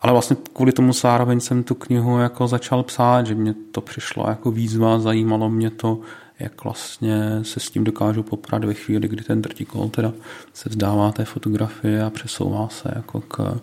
Ale 0.00 0.12
vlastně 0.12 0.36
kvůli 0.52 0.72
tomu 0.72 0.92
zároveň 0.92 1.40
jsem 1.40 1.62
tu 1.62 1.74
knihu 1.74 2.18
jako 2.18 2.48
začal 2.48 2.82
psát, 2.82 3.26
že 3.26 3.34
mě 3.34 3.54
to 3.72 3.80
přišlo 3.80 4.28
jako 4.28 4.50
výzva, 4.50 4.98
zajímalo 4.98 5.50
mě 5.50 5.70
to, 5.70 6.00
jak 6.38 6.64
vlastně 6.64 7.40
se 7.42 7.60
s 7.60 7.70
tím 7.70 7.84
dokážu 7.84 8.22
poprat 8.22 8.64
ve 8.64 8.74
chvíli, 8.74 9.08
kdy 9.08 9.24
ten 9.24 9.42
drtikol 9.42 9.88
teda 9.88 10.12
se 10.54 10.68
vzdává 10.68 11.12
té 11.12 11.24
fotografie 11.24 12.04
a 12.04 12.10
přesouvá 12.10 12.68
se 12.68 12.92
jako 12.96 13.20
k, 13.20 13.60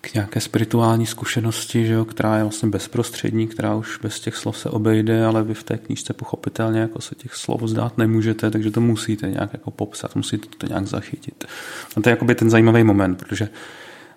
k 0.00 0.14
nějaké 0.14 0.40
spirituální 0.40 1.06
zkušenosti, 1.06 1.86
že 1.86 1.92
jo, 1.92 2.04
která 2.04 2.36
je 2.36 2.42
vlastně 2.42 2.68
bezprostřední, 2.68 3.46
která 3.46 3.74
už 3.74 3.98
bez 4.02 4.20
těch 4.20 4.36
slov 4.36 4.58
se 4.58 4.70
obejde, 4.70 5.26
ale 5.26 5.42
vy 5.42 5.54
v 5.54 5.62
té 5.62 5.78
knížce 5.78 6.12
pochopitelně 6.12 6.80
jako 6.80 7.00
se 7.00 7.14
těch 7.14 7.34
slov 7.34 7.62
zdát 7.62 7.98
nemůžete, 7.98 8.50
takže 8.50 8.70
to 8.70 8.80
musíte 8.80 9.30
nějak 9.30 9.52
jako 9.52 9.70
popsat, 9.70 10.16
musíte 10.16 10.48
to 10.58 10.66
nějak 10.66 10.86
zachytit. 10.86 11.44
A 11.96 12.00
to 12.00 12.08
je 12.08 12.10
jakoby 12.10 12.34
ten 12.34 12.50
zajímavý 12.50 12.84
moment, 12.84 13.14
protože 13.14 13.48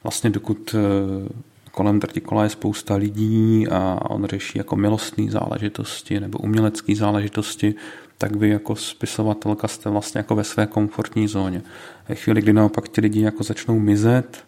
vlastně 0.04 0.30
dokud 0.30 0.76
eh, 0.76 1.55
kolem 1.76 2.00
Trtikola 2.00 2.44
je 2.44 2.50
spousta 2.50 2.96
lidí 2.96 3.68
a 3.68 4.10
on 4.10 4.26
řeší 4.26 4.58
jako 4.58 4.76
milostné 4.76 5.32
záležitosti 5.32 6.20
nebo 6.20 6.38
umělecké 6.38 6.96
záležitosti, 6.96 7.76
tak 8.18 8.36
vy 8.36 8.50
jako 8.50 8.76
spisovatelka 8.76 9.68
jste 9.68 9.90
vlastně 9.90 10.20
jako 10.20 10.36
ve 10.36 10.44
své 10.44 10.68
komfortní 10.68 11.28
zóně. 11.28 11.62
Ve 12.10 12.16
chvíli, 12.16 12.42
kdy 12.42 12.54
naopak 12.54 12.90
ti 12.90 13.02
lidi 13.02 13.22
jako 13.22 13.44
začnou 13.44 13.80
mizet, 13.80 14.46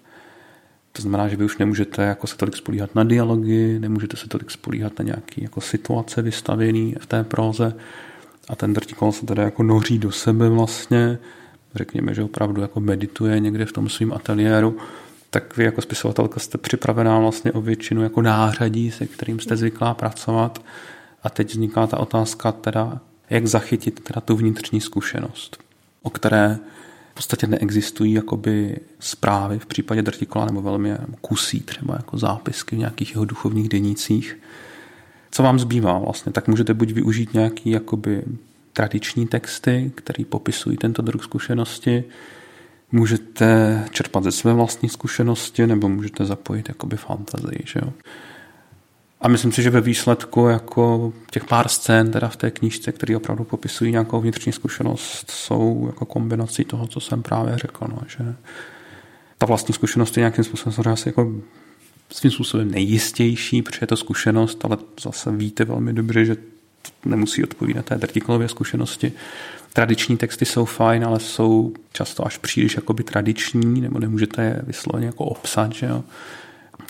to 0.92 1.02
znamená, 1.02 1.28
že 1.28 1.36
vy 1.36 1.46
už 1.46 1.58
nemůžete 1.58 2.02
jako 2.04 2.28
se 2.28 2.38
tolik 2.38 2.56
spolíhat 2.56 2.96
na 2.96 3.04
dialogy, 3.04 3.80
nemůžete 3.80 4.18
se 4.18 4.28
tolik 4.28 4.52
spolíhat 4.52 5.00
na 5.00 5.06
nějaké 5.06 5.44
jako 5.44 5.62
situace 5.62 6.22
vystavené 6.22 6.92
v 7.00 7.06
té 7.06 7.24
próze 7.24 7.74
a 8.50 8.56
ten 8.56 8.74
drtikol 8.74 9.12
se 9.12 9.26
teda 9.26 9.44
jako 9.44 9.64
noří 9.64 10.00
do 10.00 10.12
sebe 10.12 10.50
vlastně, 10.50 11.18
řekněme, 11.76 12.14
že 12.14 12.24
opravdu 12.24 12.62
jako 12.62 12.80
medituje 12.80 13.40
někde 13.40 13.66
v 13.66 13.72
tom 13.72 13.90
svém 13.90 14.14
ateliéru 14.14 14.78
tak 15.40 15.58
vy 15.58 15.64
jako 15.64 15.82
spisovatelka 15.82 16.40
jste 16.40 16.58
připravená 16.58 17.20
vlastně 17.20 17.52
o 17.52 17.62
většinu 17.62 18.04
jako 18.04 18.22
nářadí, 18.22 18.92
se 18.92 19.06
kterým 19.06 19.40
jste 19.40 19.58
zvyklá 19.58 19.94
pracovat. 19.94 20.62
A 21.24 21.30
teď 21.30 21.50
vzniká 21.50 21.88
ta 21.88 21.98
otázka 21.98 22.52
teda, 22.52 23.00
jak 23.30 23.48
zachytit 23.48 24.00
teda 24.00 24.22
tu 24.22 24.36
vnitřní 24.36 24.82
zkušenost, 24.82 25.58
o 26.02 26.10
které 26.10 26.58
v 27.12 27.16
podstatě 27.16 27.48
neexistují 27.48 28.14
jakoby 28.14 28.78
zprávy 29.00 29.60
v 29.60 29.66
případě 29.66 30.02
Drtikola 30.02 30.46
nebo 30.46 30.62
velmi 30.62 30.98
kusí 31.22 31.60
třeba 31.60 31.94
jako 31.98 32.18
zápisky 32.18 32.76
v 32.76 32.80
nějakých 32.80 33.12
jeho 33.12 33.26
duchovních 33.26 33.70
denících. 33.70 34.40
Co 35.32 35.44
vám 35.44 35.60
zbývá 35.60 35.98
vlastně? 35.98 36.32
Tak 36.32 36.48
můžete 36.48 36.74
buď 36.74 36.92
využít 36.92 37.34
nějaký 37.34 37.70
jakoby 37.70 38.24
tradiční 38.74 39.28
texty, 39.28 39.92
které 39.96 40.26
popisují 40.26 40.78
tento 40.78 41.02
druh 41.02 41.24
zkušenosti, 41.24 42.04
můžete 42.92 43.84
čerpat 43.92 44.24
ze 44.24 44.32
své 44.32 44.54
vlastní 44.54 44.90
zkušenosti 44.90 45.68
nebo 45.68 45.90
můžete 45.90 46.26
zapojit 46.26 46.70
jakoby 46.70 46.98
fantazii. 46.98 47.64
Že 47.66 47.80
jo? 47.86 47.94
A 49.22 49.28
myslím 49.28 49.52
si, 49.52 49.64
že 49.64 49.70
ve 49.70 49.82
výsledku 49.82 50.48
jako 50.48 51.14
těch 51.32 51.46
pár 51.46 51.68
scén 51.68 52.12
teda 52.12 52.28
v 52.28 52.36
té 52.36 52.52
knížce, 52.52 52.92
které 52.92 53.18
opravdu 53.18 53.44
popisují 53.44 53.92
nějakou 53.92 54.22
vnitřní 54.22 54.52
zkušenost, 54.52 55.32
jsou 55.32 55.84
jako 55.88 56.06
kombinací 56.06 56.66
toho, 56.66 56.88
co 56.88 57.00
jsem 57.00 57.24
právě 57.24 57.58
řekl. 57.58 57.86
No, 57.90 58.00
že 58.08 58.36
ta 59.38 59.46
vlastní 59.46 59.74
zkušenost 59.74 60.18
je 60.18 60.22
nějakým 60.22 60.44
způsobem 60.44 60.94
asi 60.94 61.10
jako 61.10 61.34
svým 62.12 62.32
způsobem 62.32 62.72
nejistější, 62.72 63.62
protože 63.62 63.80
je 63.82 63.88
to 63.88 63.98
zkušenost, 63.98 64.66
ale 64.66 64.78
zase 65.02 65.32
víte 65.32 65.66
velmi 65.66 65.94
dobře, 65.94 66.26
že 66.26 66.36
nemusí 67.06 67.44
odpovídat 67.44 67.86
té 67.86 67.96
drtikolově 67.96 68.48
zkušenosti. 68.50 69.12
Tradiční 69.74 70.18
texty 70.18 70.46
jsou 70.46 70.66
fajn, 70.66 71.06
ale 71.06 71.20
jsou 71.20 71.74
často 71.94 72.26
až 72.26 72.38
příliš 72.38 72.76
jakoby 72.76 73.04
tradiční, 73.04 73.82
nebo 73.82 74.00
nemůžete 74.00 74.44
je 74.44 74.62
vysloveně 74.68 75.06
jako 75.06 75.26
obsat, 75.26 75.74
že 75.74 75.86
jo. 75.86 76.04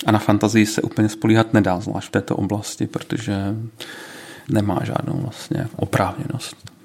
A 0.06 0.12
na 0.12 0.20
fantazii 0.20 0.65
se 0.65 0.82
úplně 0.82 1.10
spolíhat 1.10 1.53
nedá, 1.53 1.79
zvlášť 1.79 2.08
v 2.08 2.12
této 2.12 2.36
oblasti, 2.36 2.88
protože 2.88 3.36
nemá 4.50 4.79
žádnou 4.84 5.20
vlastně 5.22 5.67
oprávněnost. 5.75 6.76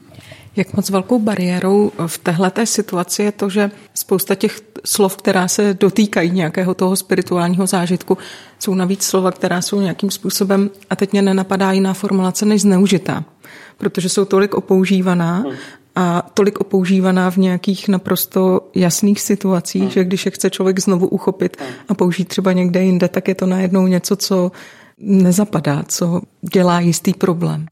Jak 0.57 0.75
moc 0.75 0.91
velkou 0.91 1.19
bariérou 1.19 1.93
v 2.07 2.19
téhleté 2.19 2.67
situaci 2.67 3.23
je 3.23 3.33
to, 3.33 3.49
že 3.49 3.71
spousta 3.95 4.35
těch 4.35 4.61
slov, 4.85 5.17
která 5.17 5.49
se 5.49 5.75
dotýkají 5.81 6.31
nějakého 6.31 6.75
toho 6.75 6.97
spirituálního 6.97 7.67
zážitku, 7.67 8.19
jsou 8.59 8.75
navíc 8.75 9.03
slova, 9.03 9.33
která 9.33 9.63
jsou 9.63 9.81
nějakým 9.81 10.11
způsobem, 10.11 10.71
a 10.91 10.97
teď 10.97 11.13
mě 11.13 11.23
nenapadá 11.23 11.73
jiná 11.73 11.95
formulace 11.95 12.47
než 12.47 12.63
zneužitá, 12.63 13.25
protože 13.79 14.09
jsou 14.09 14.25
tolik 14.25 14.55
opoužívaná 14.55 15.45
a 15.97 16.31
tolik 16.35 16.61
opoužívaná 16.61 17.31
v 17.31 17.37
nějakých 17.37 17.89
naprosto 17.89 18.61
jasných 18.75 19.21
situacích, 19.21 19.93
že 19.93 20.05
když 20.05 20.25
je 20.25 20.31
chce 20.31 20.51
člověk 20.51 20.81
znovu 20.81 21.09
uchopit 21.09 21.57
a 21.89 21.95
použít 21.95 22.29
třeba 22.29 22.53
někde 22.53 22.83
jinde, 22.83 23.09
tak 23.09 23.29
je 23.29 23.35
to 23.35 23.47
najednou 23.47 23.87
něco, 23.87 24.17
co 24.17 24.53
nezapadá, 24.99 25.83
co 25.89 26.21
dělá 26.53 26.81
jistý 26.81 27.15
problém. 27.15 27.67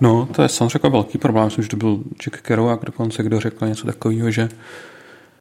No, 0.00 0.28
to 0.34 0.42
je 0.42 0.48
samozřejmě 0.48 0.88
velký 0.88 1.18
problém. 1.18 1.44
Myslím, 1.44 1.62
že 1.62 1.68
to 1.68 1.76
byl 1.76 2.02
Jack 2.24 2.40
Kerouac 2.40 2.80
dokonce, 2.84 3.22
kdo 3.22 3.40
řekl 3.40 3.66
něco 3.66 3.86
takového, 3.86 4.30
že 4.30 4.48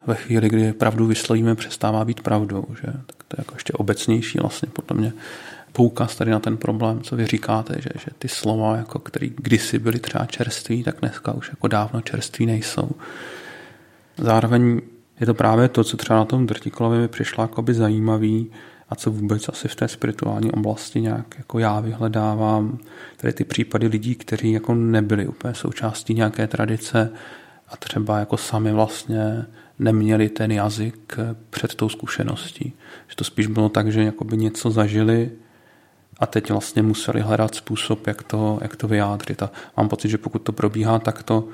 ve 0.07 0.15
chvíli, 0.15 0.49
kdy 0.49 0.73
pravdu 0.73 1.05
vyslovíme, 1.05 1.55
přestává 1.55 2.05
být 2.05 2.21
pravdou. 2.21 2.65
Že? 2.81 2.87
Tak 2.87 3.23
to 3.27 3.35
je 3.37 3.37
jako 3.37 3.55
ještě 3.55 3.73
obecnější 3.73 4.39
vlastně 4.39 4.69
podle 4.73 5.01
mě 5.01 5.13
poukaz 5.71 6.15
tady 6.15 6.31
na 6.31 6.39
ten 6.39 6.57
problém, 6.57 7.01
co 7.01 7.15
vy 7.15 7.25
říkáte, 7.25 7.75
že, 7.81 7.89
že 7.93 8.07
ty 8.19 8.27
slova, 8.27 8.75
jako, 8.75 8.99
které 8.99 9.27
kdysi 9.27 9.79
byly 9.79 9.99
třeba 9.99 10.25
čerství, 10.25 10.83
tak 10.83 10.95
dneska 10.99 11.33
už 11.33 11.49
jako 11.49 11.67
dávno 11.67 12.01
čerství 12.01 12.45
nejsou. 12.45 12.91
Zároveň 14.17 14.81
je 15.19 15.25
to 15.25 15.33
právě 15.33 15.67
to, 15.67 15.83
co 15.83 15.97
třeba 15.97 16.19
na 16.19 16.25
tom 16.25 16.47
Drtikolovi 16.47 16.97
mi 16.97 17.07
přišlo 17.07 17.43
jakoby 17.43 17.73
zajímavý 17.73 18.51
a 18.89 18.95
co 18.95 19.11
vůbec 19.11 19.49
asi 19.49 19.67
v 19.67 19.75
té 19.75 19.87
spirituální 19.87 20.51
oblasti 20.51 21.01
nějak 21.01 21.35
jako 21.37 21.59
já 21.59 21.79
vyhledávám. 21.79 22.77
Tady 23.17 23.33
ty 23.33 23.43
případy 23.43 23.87
lidí, 23.87 24.15
kteří 24.15 24.51
jako 24.51 24.75
nebyli 24.75 25.27
úplně 25.27 25.53
součástí 25.53 26.13
nějaké 26.13 26.47
tradice 26.47 27.11
a 27.67 27.77
třeba 27.77 28.19
jako 28.19 28.37
sami 28.37 28.71
vlastně 28.71 29.45
neměli 29.79 30.29
ten 30.29 30.51
jazyk 30.51 31.17
před 31.49 31.75
tou 31.75 31.89
zkušeností. 31.89 32.73
Že 33.07 33.15
to 33.15 33.23
spíš 33.23 33.47
bylo 33.47 33.69
tak, 33.69 33.91
že 33.91 34.03
jakoby 34.03 34.37
něco 34.37 34.71
zažili 34.71 35.31
a 36.19 36.25
teď 36.25 36.51
vlastně 36.51 36.81
museli 36.81 37.21
hledat 37.21 37.55
způsob, 37.55 38.07
jak 38.07 38.23
to, 38.23 38.59
jak 38.61 38.75
to 38.75 38.87
vyjádřit. 38.87 39.43
A 39.43 39.51
mám 39.77 39.89
pocit, 39.89 40.09
že 40.09 40.17
pokud 40.17 40.39
to 40.39 40.51
probíhá 40.51 40.99
takto, 40.99 41.47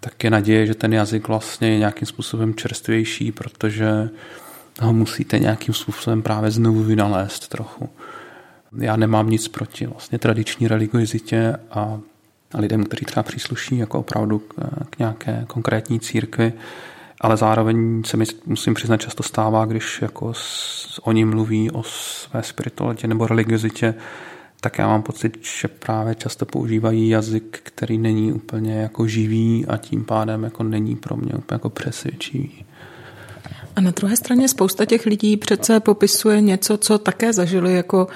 tak 0.00 0.24
je 0.24 0.30
naděje, 0.30 0.66
že 0.66 0.74
ten 0.74 0.92
jazyk 0.92 1.28
vlastně 1.28 1.68
je 1.68 1.78
nějakým 1.78 2.06
způsobem 2.06 2.54
čerstvější, 2.54 3.32
protože 3.32 4.10
ho 4.80 4.92
musíte 4.92 5.38
nějakým 5.38 5.74
způsobem 5.74 6.22
právě 6.22 6.50
znovu 6.50 6.82
vynalézt 6.82 7.48
trochu. 7.48 7.88
Já 8.78 8.96
nemám 8.96 9.30
nic 9.30 9.48
proti 9.48 9.86
vlastně 9.86 10.18
tradiční 10.18 10.68
religiozitě 10.68 11.56
a 11.70 11.98
lidem, 12.54 12.84
kteří 12.84 13.04
třeba 13.04 13.22
přísluší 13.22 13.78
jako 13.78 13.98
opravdu 13.98 14.38
k, 14.38 14.98
nějaké 14.98 15.44
konkrétní 15.46 16.00
církvi, 16.00 16.52
ale 17.20 17.36
zároveň 17.36 18.02
se 18.06 18.16
mi, 18.16 18.24
musím 18.46 18.74
přiznat, 18.74 19.00
často 19.00 19.22
stává, 19.22 19.64
když 19.64 20.02
jako 20.02 20.34
s, 20.34 21.00
oni 21.02 21.24
mluví 21.24 21.70
o 21.70 21.82
své 21.82 22.42
spiritualitě 22.42 23.06
nebo 23.06 23.26
religiozitě, 23.26 23.94
tak 24.60 24.78
já 24.78 24.86
mám 24.86 25.02
pocit, 25.02 25.38
že 25.60 25.68
právě 25.68 26.14
často 26.14 26.46
používají 26.46 27.08
jazyk, 27.08 27.60
který 27.62 27.98
není 27.98 28.32
úplně 28.32 28.74
jako 28.74 29.06
živý 29.06 29.66
a 29.66 29.76
tím 29.76 30.04
pádem 30.04 30.44
jako 30.44 30.62
není 30.62 30.96
pro 30.96 31.16
mě 31.16 31.32
úplně 31.32 31.54
jako 31.54 31.70
přesvědčivý. 31.70 32.64
A 33.78 33.80
na 33.80 33.90
druhé 33.90 34.16
straně 34.16 34.48
spousta 34.48 34.84
těch 34.84 35.06
lidí 35.06 35.36
přece 35.36 35.80
popisuje 35.80 36.40
něco, 36.40 36.78
co 36.78 36.98
také 36.98 37.32
zažili 37.32 37.74
jako 37.74 38.08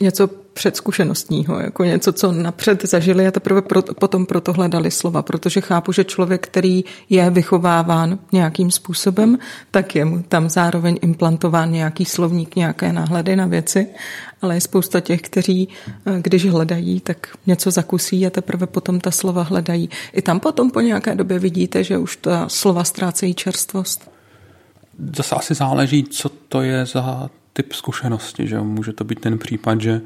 něco 0.00 0.26
předzkušenostního, 0.52 1.60
jako 1.60 1.84
něco, 1.84 2.12
co 2.12 2.32
napřed 2.32 2.84
zažili 2.84 3.26
a 3.26 3.30
teprve 3.30 3.62
pro, 3.62 3.82
potom 3.82 4.26
proto 4.26 4.52
hledali 4.52 4.90
slova, 4.90 5.22
protože 5.22 5.60
chápu, 5.60 5.92
že 5.92 6.04
člověk, 6.04 6.46
který 6.46 6.84
je 7.10 7.30
vychováván 7.30 8.18
nějakým 8.32 8.70
způsobem, 8.70 9.38
tak 9.70 9.94
je 9.94 10.04
mu 10.04 10.22
tam 10.22 10.48
zároveň 10.48 10.98
implantován 11.02 11.72
nějaký 11.72 12.04
slovník, 12.04 12.56
nějaké 12.56 12.92
náhledy 12.92 13.36
na 13.36 13.46
věci, 13.46 13.86
ale 14.42 14.54
je 14.54 14.60
spousta 14.60 15.00
těch, 15.00 15.22
kteří, 15.22 15.68
eh, 16.06 16.20
když 16.22 16.46
hledají, 16.46 17.00
tak 17.00 17.26
něco 17.46 17.70
zakusí 17.70 18.26
a 18.26 18.30
teprve 18.30 18.66
potom 18.66 19.00
ta 19.00 19.10
slova 19.10 19.42
hledají. 19.42 19.90
I 20.12 20.22
tam 20.22 20.40
potom 20.40 20.70
po 20.70 20.80
nějaké 20.80 21.14
době 21.14 21.38
vidíte, 21.38 21.84
že 21.84 21.98
už 21.98 22.16
ta 22.16 22.48
slova 22.48 22.84
ztrácejí 22.84 23.34
čerstvost. 23.34 24.17
Zase 25.16 25.34
asi 25.34 25.54
záleží, 25.54 26.04
co 26.04 26.28
to 26.28 26.62
je 26.62 26.86
za 26.86 27.30
typ 27.52 27.72
zkušenosti, 27.72 28.48
že 28.48 28.60
může 28.60 28.92
to 28.92 29.04
být 29.04 29.20
ten 29.20 29.38
případ, 29.38 29.80
že 29.80 30.00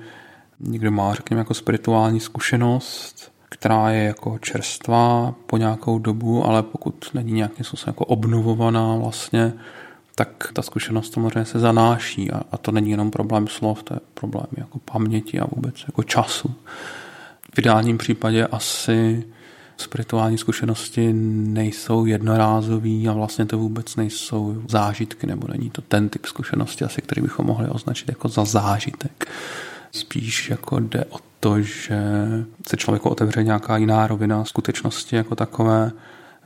někdo 0.61 0.90
má, 0.90 1.14
řekněme, 1.14 1.40
jako 1.40 1.55
spirituální 1.55 2.20
zkušenost, 2.20 3.33
která 3.48 3.90
je 3.90 4.05
jako 4.05 4.38
čerstvá 4.38 5.35
po 5.46 5.57
nějakou 5.57 5.98
dobu, 5.98 6.46
ale 6.46 6.62
pokud 6.62 7.11
není 7.14 7.33
nějakým 7.33 7.64
způsobem 7.64 7.90
jako 7.92 8.05
obnovovaná 8.05 8.96
vlastně, 8.96 9.52
tak 10.14 10.50
ta 10.52 10.62
zkušenost 10.62 11.12
samozřejmě 11.12 11.44
se 11.44 11.59
zanáší 11.59 12.31
a, 12.31 12.40
a 12.52 12.59
to 12.59 12.72
není 12.72 12.90
jenom 12.90 13.11
problém 13.11 13.48
slov, 13.48 13.83
to 13.83 13.94
je 13.94 14.00
problém 14.14 14.46
jako 14.57 14.78
paměti 14.78 15.40
a 15.40 15.46
vůbec 15.57 15.74
jako 15.87 16.02
času. 16.02 16.55
V 17.55 17.59
ideálním 17.59 17.98
případě 17.98 18.46
asi 18.46 19.24
spirituální 19.83 20.38
zkušenosti 20.38 21.12
nejsou 21.12 22.05
jednorázový 22.05 23.09
a 23.09 23.12
vlastně 23.12 23.47
to 23.47 23.59
vůbec 23.59 23.97
nejsou 23.97 24.62
zážitky, 24.68 25.27
nebo 25.27 25.49
není 25.49 25.71
to 25.71 25.83
ten 25.83 26.09
typ 26.09 26.27
zkušenosti, 26.27 26.85
asi 26.85 27.03
který 27.03 27.23
bychom 27.23 27.47
mohli 27.47 27.68
označit 27.68 28.09
jako 28.09 28.29
za 28.29 28.45
zážitek. 28.45 29.29
Spíš 29.92 30.51
jako 30.51 30.81
jde 30.81 31.05
o 31.05 31.18
to, 31.40 31.61
že 31.61 32.01
se 32.66 32.77
člověku 32.77 33.09
otevře 33.09 33.42
nějaká 33.42 33.77
jiná 33.77 34.07
rovina 34.07 34.45
skutečnosti 34.45 35.16
jako 35.16 35.37
takové, 35.37 35.92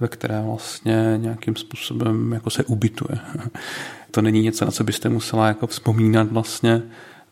ve 0.00 0.08
které 0.08 0.42
vlastně 0.42 1.14
nějakým 1.16 1.56
způsobem 1.56 2.32
jako 2.32 2.50
se 2.50 2.64
ubytuje. 2.64 3.18
To 4.10 4.22
není 4.22 4.42
něco, 4.42 4.64
na 4.64 4.70
co 4.70 4.84
byste 4.84 5.08
musela 5.08 5.48
jako 5.48 5.66
vzpomínat 5.66 6.32
vlastně, 6.32 6.82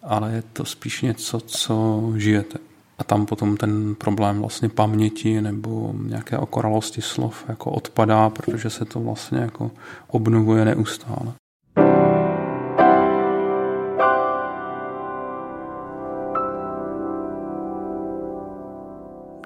ale 0.03 0.33
je 0.33 0.43
to 0.53 0.64
spíš 0.64 1.03
něco, 1.03 1.40
co 1.40 2.03
žijete. 2.17 2.59
A 2.98 3.04
tam 3.04 3.26
potom 3.26 3.57
ten 3.57 3.94
problém 3.94 4.40
vlastně 4.40 4.68
paměti 4.68 5.40
nebo 5.40 5.94
nějaké 6.07 6.38
okoralosti 6.38 7.02
slov 7.02 7.44
jako 7.48 7.70
odpadá, 7.70 8.30
protože 8.30 8.70
se 8.70 8.85
to 8.85 9.00
vlastně 9.00 9.38
jako 9.38 9.70
obnovuje 10.09 10.64
neustále. 10.64 11.33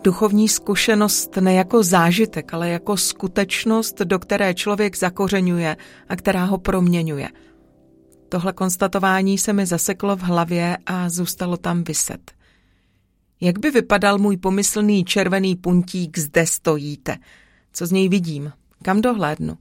Duchovní 0.04 0.48
zkušenost 0.48 1.36
ne 1.36 1.54
jako 1.54 1.82
zážitek, 1.82 2.54
ale 2.54 2.68
jako 2.68 2.96
skutečnost, 2.96 3.98
do 3.98 4.18
které 4.18 4.54
člověk 4.54 4.96
zakořeňuje 4.96 5.76
a 6.08 6.16
která 6.16 6.44
ho 6.44 6.58
proměňuje. 6.58 7.28
Tohle 8.28 8.52
konstatování 8.52 9.38
se 9.38 9.52
mi 9.52 9.66
zaseklo 9.66 10.16
v 10.16 10.20
hlavě 10.20 10.76
a 10.86 11.08
zůstalo 11.08 11.56
tam 11.56 11.84
vyset. 11.84 12.37
Jak 13.40 13.58
by 13.58 13.70
vypadal 13.70 14.18
můj 14.18 14.36
pomyslný 14.36 15.04
červený 15.04 15.56
puntík 15.56 16.18
zde 16.18 16.46
stojíte? 16.46 17.16
Co 17.72 17.86
z 17.86 17.92
něj 17.92 18.08
vidím? 18.08 18.52
Kam 18.82 19.00
dohlédnu? 19.00 19.58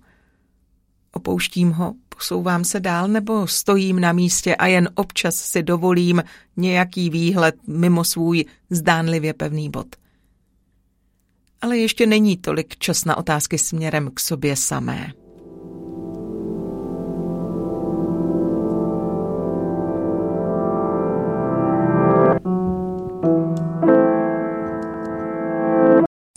Opouštím 1.12 1.72
ho, 1.72 1.94
posouvám 2.10 2.64
se 2.64 2.80
dál 2.80 3.08
nebo 3.08 3.48
stojím 3.48 4.00
na 4.00 4.12
místě 4.12 4.56
a 4.56 4.68
jen 4.68 4.90
občas 4.96 5.36
si 5.36 5.64
dovolím 5.64 6.24
nějaký 6.58 7.10
výhled 7.10 7.56
mimo 7.68 8.04
svůj 8.04 8.46
zdánlivě 8.70 9.34
pevný 9.34 9.70
bod. 9.70 9.96
Ale 11.62 11.78
ještě 11.78 12.06
není 12.06 12.38
tolik 12.38 12.78
čas 12.78 13.06
na 13.06 13.18
otázky 13.18 13.58
směrem 13.58 14.12
k 14.14 14.20
sobě 14.20 14.56
samé. 14.56 15.14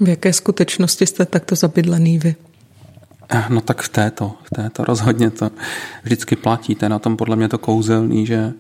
V 0.01 0.09
jaké 0.09 0.33
skutečnosti 0.33 1.07
jste 1.07 1.27
takto 1.27 1.55
zabydlený 1.55 2.19
vy? 2.19 2.35
Eh, 3.29 3.45
no 3.49 3.61
tak 3.61 3.83
v 3.83 3.89
této, 3.89 4.33
v 4.43 4.51
této 4.51 4.85
rozhodně 4.85 5.31
to 5.31 5.51
vždycky 6.03 6.37
platí. 6.37 6.75
To 6.75 6.85
je 6.85 6.89
na 6.89 6.99
tom 6.99 7.17
podle 7.17 7.37
mě 7.37 7.49
to 7.49 7.59
kouzelný, 7.59 8.27
že 8.27 8.53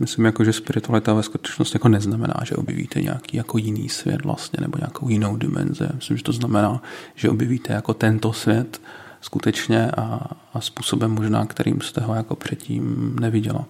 myslím, 0.00 0.24
jako, 0.24 0.44
že 0.44 0.52
spiritualita 0.52 1.14
ve 1.14 1.22
skutečnosti 1.22 1.76
jako 1.76 1.88
neznamená, 1.88 2.34
že 2.44 2.56
objevíte 2.56 3.02
nějaký 3.02 3.36
jako 3.36 3.58
jiný 3.58 3.88
svět 3.88 4.24
vlastně, 4.24 4.58
nebo 4.60 4.78
nějakou 4.78 5.08
jinou 5.08 5.36
dimenzi. 5.36 5.84
Myslím, 5.94 6.16
že 6.16 6.22
to 6.22 6.32
znamená, 6.32 6.82
že 7.14 7.30
objevíte 7.30 7.72
jako 7.72 7.94
tento 7.94 8.32
svět 8.32 8.80
skutečně 9.20 9.90
a, 9.90 10.30
a 10.54 10.60
způsobem 10.60 11.10
možná, 11.10 11.46
kterým 11.46 11.80
jste 11.80 12.00
ho 12.00 12.14
jako 12.14 12.36
předtím 12.36 13.16
neviděla. 13.20 13.64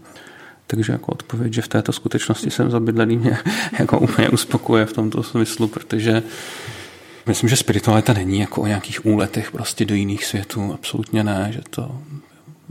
Takže 0.66 0.92
jako 0.92 1.12
odpověď, 1.12 1.52
že 1.52 1.62
v 1.62 1.68
této 1.68 1.92
skutečnosti 1.92 2.50
jsem 2.50 2.70
zabydlený, 2.70 3.16
mě 3.16 3.38
jako 3.78 4.00
úplně 4.00 4.28
uspokuje 4.28 4.86
v 4.86 4.92
tomto 4.92 5.22
smyslu, 5.22 5.68
protože 5.68 6.22
myslím, 7.26 7.48
že 7.48 7.56
spiritualita 7.56 8.12
není 8.12 8.40
jako 8.40 8.62
o 8.62 8.66
nějakých 8.66 9.06
úletech 9.06 9.50
prostě 9.50 9.84
do 9.84 9.94
jiných 9.94 10.24
světů, 10.24 10.72
absolutně 10.74 11.24
ne, 11.24 11.48
že 11.52 11.60
to 11.70 12.00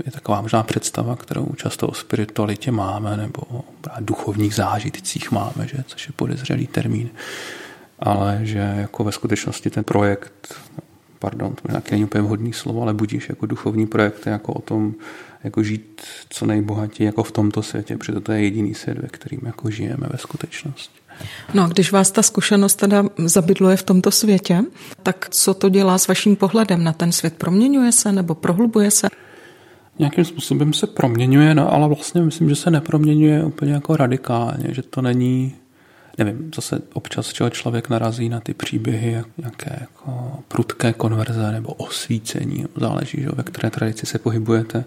je 0.06 0.12
taková 0.12 0.42
možná 0.42 0.64
představa, 0.64 1.16
kterou 1.16 1.54
často 1.56 1.88
o 1.88 1.94
spiritualitě 1.94 2.72
máme, 2.72 3.18
nebo 3.18 3.42
o 3.50 3.64
duchovních 4.00 4.56
zážitcích 4.56 5.32
máme, 5.32 5.68
že, 5.68 5.84
což 5.88 6.08
je 6.08 6.14
podezřelý 6.16 6.68
termín, 6.68 7.10
ale 8.00 8.40
že 8.44 8.74
jako 8.78 9.04
ve 9.04 9.12
skutečnosti 9.12 9.70
ten 9.70 9.84
projekt, 9.84 10.56
pardon, 11.20 11.56
to 11.56 11.62
nějaký 11.70 11.92
není 11.92 12.04
úplně 12.04 12.22
vhodný 12.22 12.54
slovo, 12.54 12.82
ale 12.82 12.94
budíš 12.94 13.30
jako 13.30 13.46
duchovní 13.46 13.88
projekt 13.88 14.28
jako 14.28 14.54
o 14.54 14.62
tom, 14.62 14.94
jako 15.44 15.64
žít 15.64 16.02
co 16.30 16.46
nejbohatěji 16.46 17.06
jako 17.06 17.24
v 17.24 17.32
tomto 17.32 17.64
světě, 17.64 17.98
protože 17.98 18.20
to 18.20 18.32
je 18.32 18.42
jediný 18.42 18.76
svět, 18.76 18.98
ve 18.98 19.08
kterým 19.08 19.42
jako 19.46 19.70
žijeme 19.70 20.08
ve 20.12 20.18
skutečnosti. 20.18 21.00
No 21.54 21.64
a 21.64 21.68
když 21.68 21.92
vás 21.92 22.12
ta 22.12 22.22
zkušenost 22.22 22.76
teda 22.76 23.06
zabydluje 23.18 23.78
v 23.78 23.84
tomto 23.84 24.12
světě, 24.12 24.64
tak 25.04 25.28
co 25.30 25.54
to 25.54 25.70
dělá 25.70 25.98
s 25.98 26.08
vaším 26.08 26.36
pohledem 26.36 26.84
na 26.84 26.94
ten 26.94 27.12
svět? 27.12 27.34
Proměňuje 27.38 27.92
se 27.92 28.12
nebo 28.12 28.36
prohlubuje 28.36 28.92
se? 28.92 29.08
Nějakým 30.00 30.26
způsobem 30.26 30.74
se 30.74 30.88
proměňuje, 30.88 31.56
no 31.56 31.74
ale 31.74 31.88
vlastně 31.88 32.22
myslím, 32.22 32.50
že 32.50 32.56
se 32.56 32.72
neproměňuje 32.72 33.44
úplně 33.44 33.74
jako 33.74 33.96
radikálně, 33.96 34.74
že 34.74 34.82
to 34.82 35.02
není 35.02 35.56
nevím, 36.18 36.52
zase 36.56 36.82
občas 36.94 37.34
čeho 37.34 37.50
člověk 37.50 37.90
narazí 37.90 38.30
na 38.30 38.40
ty 38.40 38.54
příběhy, 38.54 39.12
jak, 39.12 39.28
nějaké 39.38 39.78
jako 39.82 40.40
prudké 40.48 40.94
konverze 40.94 41.52
nebo 41.52 41.74
osvícení, 41.74 42.66
záleží, 42.76 43.22
že, 43.22 43.30
ve 43.36 43.44
které 43.44 43.70
tradici 43.70 44.06
se 44.06 44.20
pohybujete. 44.20 44.86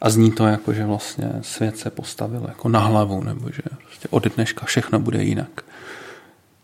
A 0.00 0.10
zní 0.10 0.32
to 0.32 0.46
jako, 0.46 0.72
že 0.72 0.86
vlastně 0.86 1.32
svět 1.40 1.78
se 1.78 1.90
postavil 1.90 2.44
jako 2.48 2.68
na 2.68 2.80
hlavu, 2.80 3.24
nebo 3.24 3.50
že 3.52 3.62
prostě 3.84 4.08
od 4.10 4.34
dneška 4.34 4.66
všechno 4.66 4.98
bude 4.98 5.24
jinak. 5.24 5.64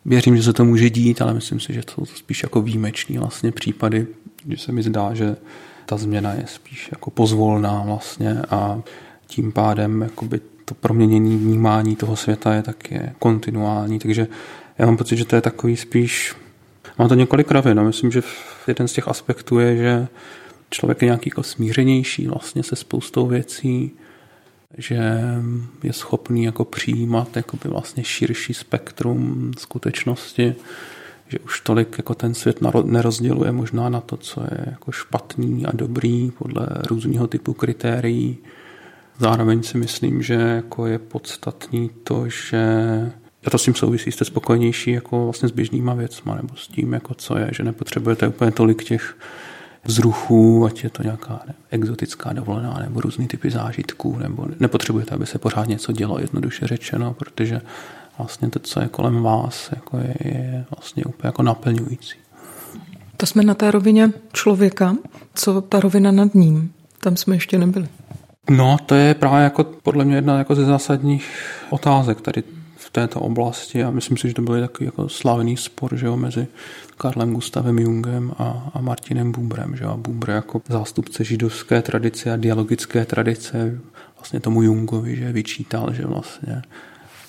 Věřím, 0.05 0.37
že 0.37 0.43
se 0.43 0.53
to 0.53 0.64
může 0.64 0.90
dít, 0.90 1.23
ale 1.23 1.35
myslím 1.35 1.61
si, 1.61 1.73
že 1.73 1.83
to 1.83 1.93
jsou 1.93 2.14
spíš 2.14 2.43
jako 2.43 2.62
výjimeční 2.62 3.19
vlastně 3.19 3.53
případy, 3.53 4.07
že 4.49 4.57
se 4.57 4.73
mi 4.73 4.83
zdá, 4.83 5.14
že 5.14 5.37
ta 5.87 5.97
změna 5.97 6.33
je 6.33 6.45
spíš 6.47 6.88
jako 6.93 7.11
pozvolná 7.11 7.83
vlastně 7.87 8.43
a 8.51 8.81
tím 9.27 9.53
pádem 9.53 10.03
jakoby 10.03 10.40
to 10.64 10.75
proměnění 10.75 11.37
vnímání 11.37 11.97
toho 11.97 12.16
světa 12.16 12.55
je 12.55 12.62
taky 12.62 13.01
kontinuální, 13.19 13.99
takže 13.99 14.29
já 14.79 14.87
mám 14.87 14.97
pocit, 14.97 15.16
že 15.16 15.25
to 15.25 15.37
je 15.37 15.43
takový 15.43 15.77
spíš, 15.77 16.35
má 16.99 17.09
to 17.09 17.14
několik 17.14 17.51
rovin, 17.51 17.77
no. 17.77 17.85
myslím, 17.85 18.11
že 18.11 18.23
jeden 18.66 18.88
z 18.88 18.93
těch 18.93 19.09
aspektů 19.09 19.59
je, 19.59 19.77
že 19.77 20.09
člověk 20.70 21.02
je 21.02 21.06
nějaký 21.06 21.30
jako 21.30 21.42
smířenější 21.42 22.26
vlastně 22.26 22.62
se 22.62 22.76
spoustou 22.76 23.26
věcí, 23.26 23.90
že 24.78 25.20
je 25.83 25.92
schopný 25.92 26.44
jako 26.44 26.64
přijímat 26.64 27.37
jakoby 27.37 27.68
vlastně 27.68 28.04
širší 28.04 28.54
spektrum 28.54 29.52
skutečnosti, 29.59 30.54
že 31.28 31.38
už 31.38 31.61
tolik 31.61 31.98
jako 31.98 32.14
ten 32.14 32.35
svět 32.35 32.59
nerozděluje 32.85 33.52
možná 33.52 33.88
na 33.88 34.00
to, 34.00 34.16
co 34.16 34.40
je 34.40 34.64
jako 34.70 34.92
špatný 34.92 35.66
a 35.66 35.70
dobrý 35.72 36.33
podle 36.38 36.66
různého 36.90 37.26
typu 37.26 37.52
kritérií. 37.52 38.38
Zároveň 39.18 39.62
si 39.62 39.78
myslím, 39.78 40.22
že 40.22 40.35
jako 40.35 40.87
je 40.87 40.98
podstatný 40.98 41.90
to, 42.04 42.28
že 42.28 42.62
a 43.46 43.50
to 43.50 43.59
s 43.59 43.64
tím 43.64 43.74
souvisí, 43.74 44.12
jste 44.12 44.24
spokojenější 44.24 44.90
jako 44.90 45.24
vlastně 45.24 45.48
s 45.48 45.52
běžnýma 45.52 45.94
věcma, 45.94 46.35
nebo 46.35 46.56
s 46.56 46.68
tím, 46.68 46.92
jako 46.92 47.14
co 47.14 47.38
je, 47.38 47.50
že 47.52 47.62
nepotřebujete 47.62 48.28
úplně 48.28 48.50
tolik 48.50 48.85
těch 48.85 49.16
vzruchů, 49.85 50.64
ať 50.66 50.85
je 50.85 50.90
to 50.90 51.03
nějaká 51.03 51.40
ne, 51.47 51.55
exotická 51.71 52.33
dovolená 52.33 52.79
nebo 52.79 53.01
různý 53.01 53.29
typy 53.29 53.51
zážitků, 53.51 54.19
nebo 54.19 54.47
nepotřebujete, 54.61 55.14
aby 55.14 55.27
se 55.27 55.38
pořád 55.38 55.69
něco 55.69 55.93
dělo, 55.93 56.19
jednoduše 56.21 56.66
řečeno, 56.66 57.14
protože 57.14 57.61
vlastně 58.19 58.51
to, 58.51 58.59
co 58.59 58.81
je 58.81 58.88
kolem 58.88 59.23
vás, 59.23 59.71
jako 59.73 59.97
je, 59.97 60.14
je 60.25 60.64
vlastně 60.77 61.05
úplně 61.05 61.29
jako 61.29 61.43
naplňující. 61.43 62.16
To 63.16 63.27
jsme 63.27 63.43
na 63.43 63.55
té 63.55 63.71
rovině 63.71 64.12
člověka, 64.33 64.97
co 65.35 65.61
ta 65.61 65.81
rovina 65.81 66.11
nad 66.11 66.35
ním, 66.35 66.73
tam 67.01 67.16
jsme 67.16 67.37
ještě 67.37 67.59
nebyli. 67.59 67.88
No, 68.51 68.77
to 68.87 68.95
je 68.95 69.14
právě 69.14 69.45
jako 69.45 69.64
podle 69.64 70.05
mě 70.05 70.14
jedna 70.14 70.38
jako 70.38 70.55
ze 70.55 70.64
zásadních 70.64 71.31
otázek 71.71 72.21
tady 72.21 72.43
této 72.92 73.20
oblasti 73.20 73.85
a 73.85 73.90
myslím 73.90 74.16
si, 74.16 74.29
že 74.29 74.35
to 74.35 74.42
byl 74.42 74.61
takový 74.61 74.87
jako 74.87 75.09
slavný 75.09 75.57
spor 75.57 75.96
že 75.96 76.07
jo, 76.07 76.16
mezi 76.16 76.46
Karlem 76.96 77.35
Gustavem 77.35 77.79
Jungem 77.79 78.33
a, 78.38 78.70
a 78.74 78.81
Martinem 78.81 79.33
Bubrem. 79.33 79.76
Že 79.76 79.85
jo. 79.85 79.90
A 79.90 79.96
Bubr 79.96 80.31
jako 80.31 80.62
zástupce 80.68 81.24
židovské 81.24 81.83
tradice 81.83 82.33
a 82.33 82.37
dialogické 82.37 83.05
tradice 83.05 83.81
vlastně 84.16 84.40
tomu 84.40 84.62
Jungovi 84.62 85.16
že 85.16 85.33
vyčítal, 85.33 85.92
že 85.92 86.07
vlastně 86.07 86.62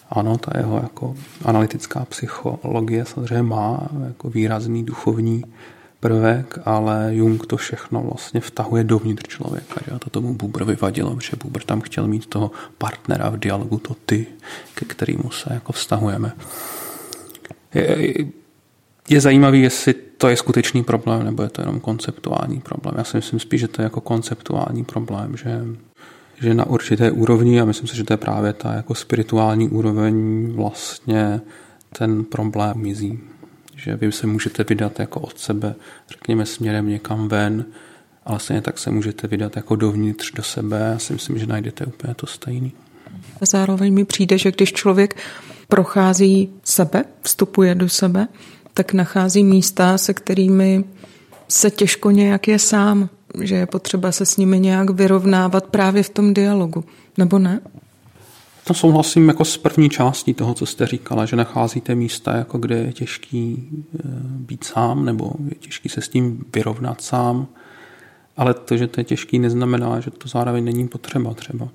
ano, 0.10 0.38
ta 0.38 0.58
jeho 0.58 0.78
jako 0.78 1.16
analytická 1.46 2.06
psychologie 2.06 3.06
samozřejmě 3.06 3.44
má 3.44 3.88
jako 4.08 4.30
výrazný 4.30 4.86
duchovní 4.86 5.44
prvek, 6.02 6.60
ale 6.66 7.16
Jung 7.16 7.46
to 7.46 7.58
všechno 7.58 8.02
vlastně 8.02 8.42
vtahuje 8.42 8.84
dovnitř 8.84 9.28
člověka. 9.28 9.76
Že? 9.86 9.92
A 9.92 10.00
to 10.00 10.10
tomu 10.10 10.34
Buber 10.34 10.64
vyvadilo, 10.64 11.18
že 11.22 11.38
Buber 11.44 11.64
tam 11.64 11.82
chtěl 11.82 12.08
mít 12.08 12.26
toho 12.26 12.52
partnera 12.78 13.30
v 13.30 13.38
dialogu, 13.38 13.78
to 13.78 13.96
ty, 14.06 14.28
ke 14.76 14.86
kterému 14.86 15.32
se 15.32 15.54
jako 15.54 15.72
vztahujeme. 15.72 16.32
Je, 17.74 18.14
je 19.10 19.22
zajímavý, 19.22 19.62
jestli 19.62 19.94
to 19.94 20.28
je 20.30 20.38
skutečný 20.38 20.84
problém, 20.84 21.24
nebo 21.24 21.44
je 21.44 21.50
to 21.50 21.62
jenom 21.62 21.80
konceptuální 21.80 22.62
problém. 22.62 22.96
Já 22.98 23.04
si 23.04 23.18
myslím 23.18 23.40
spíš, 23.40 23.62
že 23.62 23.68
to 23.68 23.82
je 23.82 23.84
jako 23.84 24.02
konceptuální 24.02 24.84
problém, 24.84 25.38
že, 25.38 25.66
že 26.42 26.54
na 26.54 26.66
určité 26.68 27.12
úrovni, 27.12 27.62
a 27.62 27.66
myslím 27.66 27.88
si, 27.88 27.96
že 27.96 28.04
to 28.04 28.14
je 28.14 28.18
právě 28.18 28.54
ta 28.54 28.74
jako 28.74 28.96
spirituální 28.96 29.70
úroveň, 29.70 30.48
vlastně 30.56 31.42
ten 31.98 32.24
problém 32.24 32.74
mizí 32.76 33.20
že 33.84 33.96
vy 33.96 34.12
se 34.12 34.28
můžete 34.28 34.64
vydat 34.64 35.00
jako 35.00 35.20
od 35.20 35.40
sebe, 35.40 35.76
řekněme, 36.10 36.46
směrem 36.46 36.88
někam 36.88 37.28
ven, 37.28 37.66
ale 38.26 38.40
stejně 38.40 38.62
tak 38.62 38.80
se 38.80 38.92
můžete 38.92 39.28
vydat 39.28 39.56
jako 39.56 39.76
dovnitř 39.76 40.32
do 40.32 40.44
sebe. 40.44 40.80
Já 40.80 41.00
si 41.00 41.14
myslím, 41.14 41.38
že 41.38 41.46
najdete 41.46 41.86
úplně 41.86 42.14
to 42.14 42.28
stejný. 42.28 42.72
A 43.42 43.46
zároveň 43.46 43.94
mi 43.94 44.06
přijde, 44.06 44.38
že 44.38 44.52
když 44.52 44.74
člověk 44.74 45.16
prochází 45.68 46.50
sebe, 46.64 47.04
vstupuje 47.22 47.76
do 47.76 47.90
sebe, 47.90 48.28
tak 48.74 48.94
nachází 48.94 49.44
místa, 49.44 49.98
se 49.98 50.14
kterými 50.14 50.84
se 51.48 51.72
těžko 51.72 52.12
nějak 52.12 52.48
je 52.48 52.60
sám, 52.60 53.10
že 53.42 53.56
je 53.56 53.66
potřeba 53.66 54.12
se 54.12 54.26
s 54.26 54.38
nimi 54.38 54.60
nějak 54.60 54.90
vyrovnávat 54.90 55.66
právě 55.68 56.04
v 56.04 56.10
tom 56.10 56.34
dialogu, 56.34 56.84
nebo 57.18 57.40
ne? 57.40 57.60
To 58.72 58.76
souhlasím 58.76 59.28
jako 59.28 59.46
s 59.46 59.58
první 59.58 59.90
částí 59.90 60.34
toho, 60.34 60.54
co 60.54 60.66
jste 60.66 60.88
říkala, 60.88 61.26
že 61.26 61.36
nacházíte 61.36 61.96
místa, 61.96 62.36
jako 62.36 62.58
kde 62.58 62.78
je 62.78 62.94
těžký 62.94 63.70
eh, 63.70 64.00
být 64.24 64.64
sám, 64.64 65.06
nebo 65.06 65.32
je 65.50 65.56
těžký 65.56 65.90
se 65.90 66.02
s 66.02 66.10
tím 66.10 66.46
vyrovnat 66.56 67.02
sám, 67.02 67.48
ale 68.38 68.54
to, 68.54 68.78
že 68.78 68.88
to 68.88 69.00
je 69.00 69.04
těžký, 69.04 69.40
neznamená, 69.40 70.00
že 70.00 70.12
to 70.12 70.28
zároveň 70.28 70.64
není 70.64 70.88
potřeba 70.88 71.34
třeba. 71.34 71.68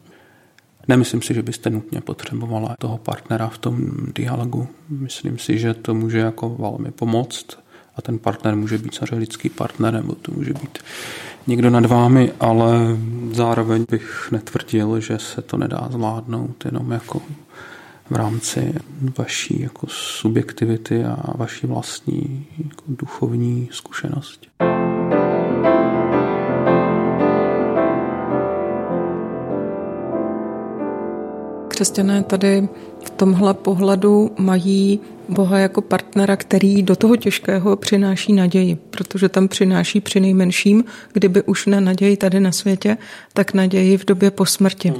Nemyslím 0.88 1.22
si, 1.22 1.35
že 1.35 1.42
byste 1.42 1.70
nutně 1.70 2.00
potřebovala 2.00 2.76
toho 2.78 2.98
partnera 2.98 3.48
v 3.48 3.59
tom 3.59 3.90
dialogu. 4.14 4.68
Myslím 4.88 5.38
si, 5.38 5.59
že 5.59 5.74
to 5.74 5.94
může 5.94 6.18
jako 6.18 6.48
velmi 6.48 6.90
pomoct 6.90 7.59
a 7.96 8.02
ten 8.02 8.18
partner 8.18 8.56
může 8.56 8.78
být 8.78 8.94
samozřejmě 8.94 9.16
lidský 9.16 9.48
partner, 9.48 9.94
nebo 9.94 10.14
to 10.14 10.32
může 10.32 10.52
být 10.52 10.78
někdo 11.46 11.70
nad 11.70 11.87
vámi, 11.87 12.32
ale 12.40 12.96
zároveň 13.32 13.85
bych 13.90 14.28
netvrdil, 14.32 15.00
že 15.00 15.18
se 15.18 15.42
to 15.42 15.56
nedá 15.56 15.88
zvládnout 15.90 16.64
jenom 16.64 16.92
jako 16.92 17.20
v 18.11 18.16
rámci 18.16 18.74
vaší 19.18 19.61
jako 19.61 19.87
subjektivity 19.90 21.04
a 21.04 21.16
vaší 21.35 21.66
vlastní 21.66 22.46
jako 22.59 22.85
duchovní 22.88 23.68
zkušenosti. 23.72 24.48
Křesťané 31.77 32.23
tady 32.23 32.69
v 33.05 33.11
tomhle 33.11 33.55
pohledu 33.55 34.31
mají 34.39 35.01
Boha 35.29 35.59
jako 35.59 35.81
partnera, 35.81 36.37
který 36.37 36.83
do 36.83 36.97
toho 36.97 37.17
těžkého 37.17 37.77
přináší 37.77 38.33
naději, 38.33 38.75
protože 38.75 39.29
tam 39.29 39.49
přináší 39.49 40.01
při 40.01 40.21
nejmenším, 40.21 40.85
kdyby 41.12 41.43
už 41.43 41.67
na 41.67 41.81
naději 41.81 42.17
tady 42.17 42.41
na 42.41 42.53
světě, 42.53 42.97
tak 43.33 43.55
naději 43.55 43.99
v 43.99 44.05
době 44.05 44.31
po 44.31 44.47
smrti. 44.47 44.95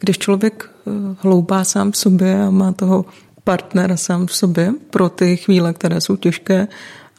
Když 0.00 0.18
člověk 0.18 0.70
eh, 0.70 0.90
hloubá 1.18 1.64
sám 1.64 1.92
v 1.92 1.96
sobě 1.96 2.42
a 2.42 2.50
má 2.50 2.72
toho 2.72 3.04
partnera 3.44 3.96
sám 3.96 4.26
v 4.26 4.36
sobě 4.36 4.72
pro 4.90 5.08
ty 5.08 5.36
chvíle, 5.36 5.72
které 5.72 6.00
jsou 6.00 6.16
těžké, 6.16 6.68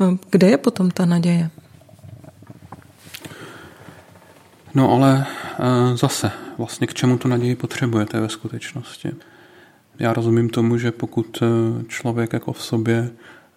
eh, 0.02 0.17
kde 0.30 0.49
je 0.49 0.58
potom 0.58 0.91
ta 0.91 1.06
naděje? 1.06 1.49
No 4.76 4.91
ale 4.91 5.26
eh, 5.60 5.97
zase, 5.97 6.32
vlastně 6.57 6.87
k 6.87 6.93
čemu 6.93 7.17
tu 7.17 7.27
naději 7.27 7.55
potřebujete 7.55 8.19
ve 8.19 8.29
skutečnosti? 8.29 9.11
Já 9.99 10.13
rozumím 10.13 10.49
tomu, 10.49 10.77
že 10.77 10.91
pokud 10.91 11.37
eh, 11.41 11.83
člověk 11.87 12.33
jako 12.33 12.53
v 12.53 12.63
sobě 12.63 13.09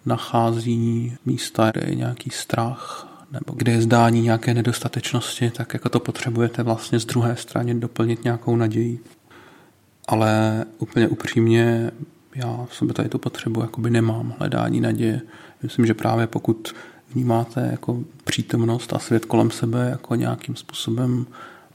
nachází 0.05 1.17
místa, 1.25 1.71
kde 1.71 1.89
je 1.89 1.95
nějaký 1.95 2.29
strach, 2.29 3.07
nebo 3.31 3.53
kde 3.53 3.71
je 3.71 3.81
zdání 3.81 4.21
nějaké 4.21 4.53
nedostatečnosti, 4.53 5.49
tak 5.49 5.73
jako 5.73 5.89
to 5.89 5.99
potřebujete 5.99 6.63
vlastně 6.63 6.99
z 6.99 7.05
druhé 7.05 7.35
strany 7.35 7.73
doplnit 7.73 8.23
nějakou 8.23 8.55
naději. 8.55 8.99
Ale 10.07 10.65
úplně 10.77 11.07
upřímně 11.07 11.91
já 12.35 12.65
v 12.69 12.75
sobě 12.75 12.93
tady 12.93 13.09
tu 13.09 13.17
potřebu 13.17 13.61
jakoby 13.61 13.89
nemám 13.89 14.33
hledání 14.39 14.81
naděje. 14.81 15.21
Myslím, 15.63 15.85
že 15.85 15.93
právě 15.93 16.27
pokud 16.27 16.75
vnímáte 17.13 17.69
jako 17.71 18.03
přítomnost 18.23 18.93
a 18.93 18.99
svět 18.99 19.25
kolem 19.25 19.51
sebe 19.51 19.89
jako 19.89 20.15
nějakým 20.15 20.55
způsobem 20.55 21.25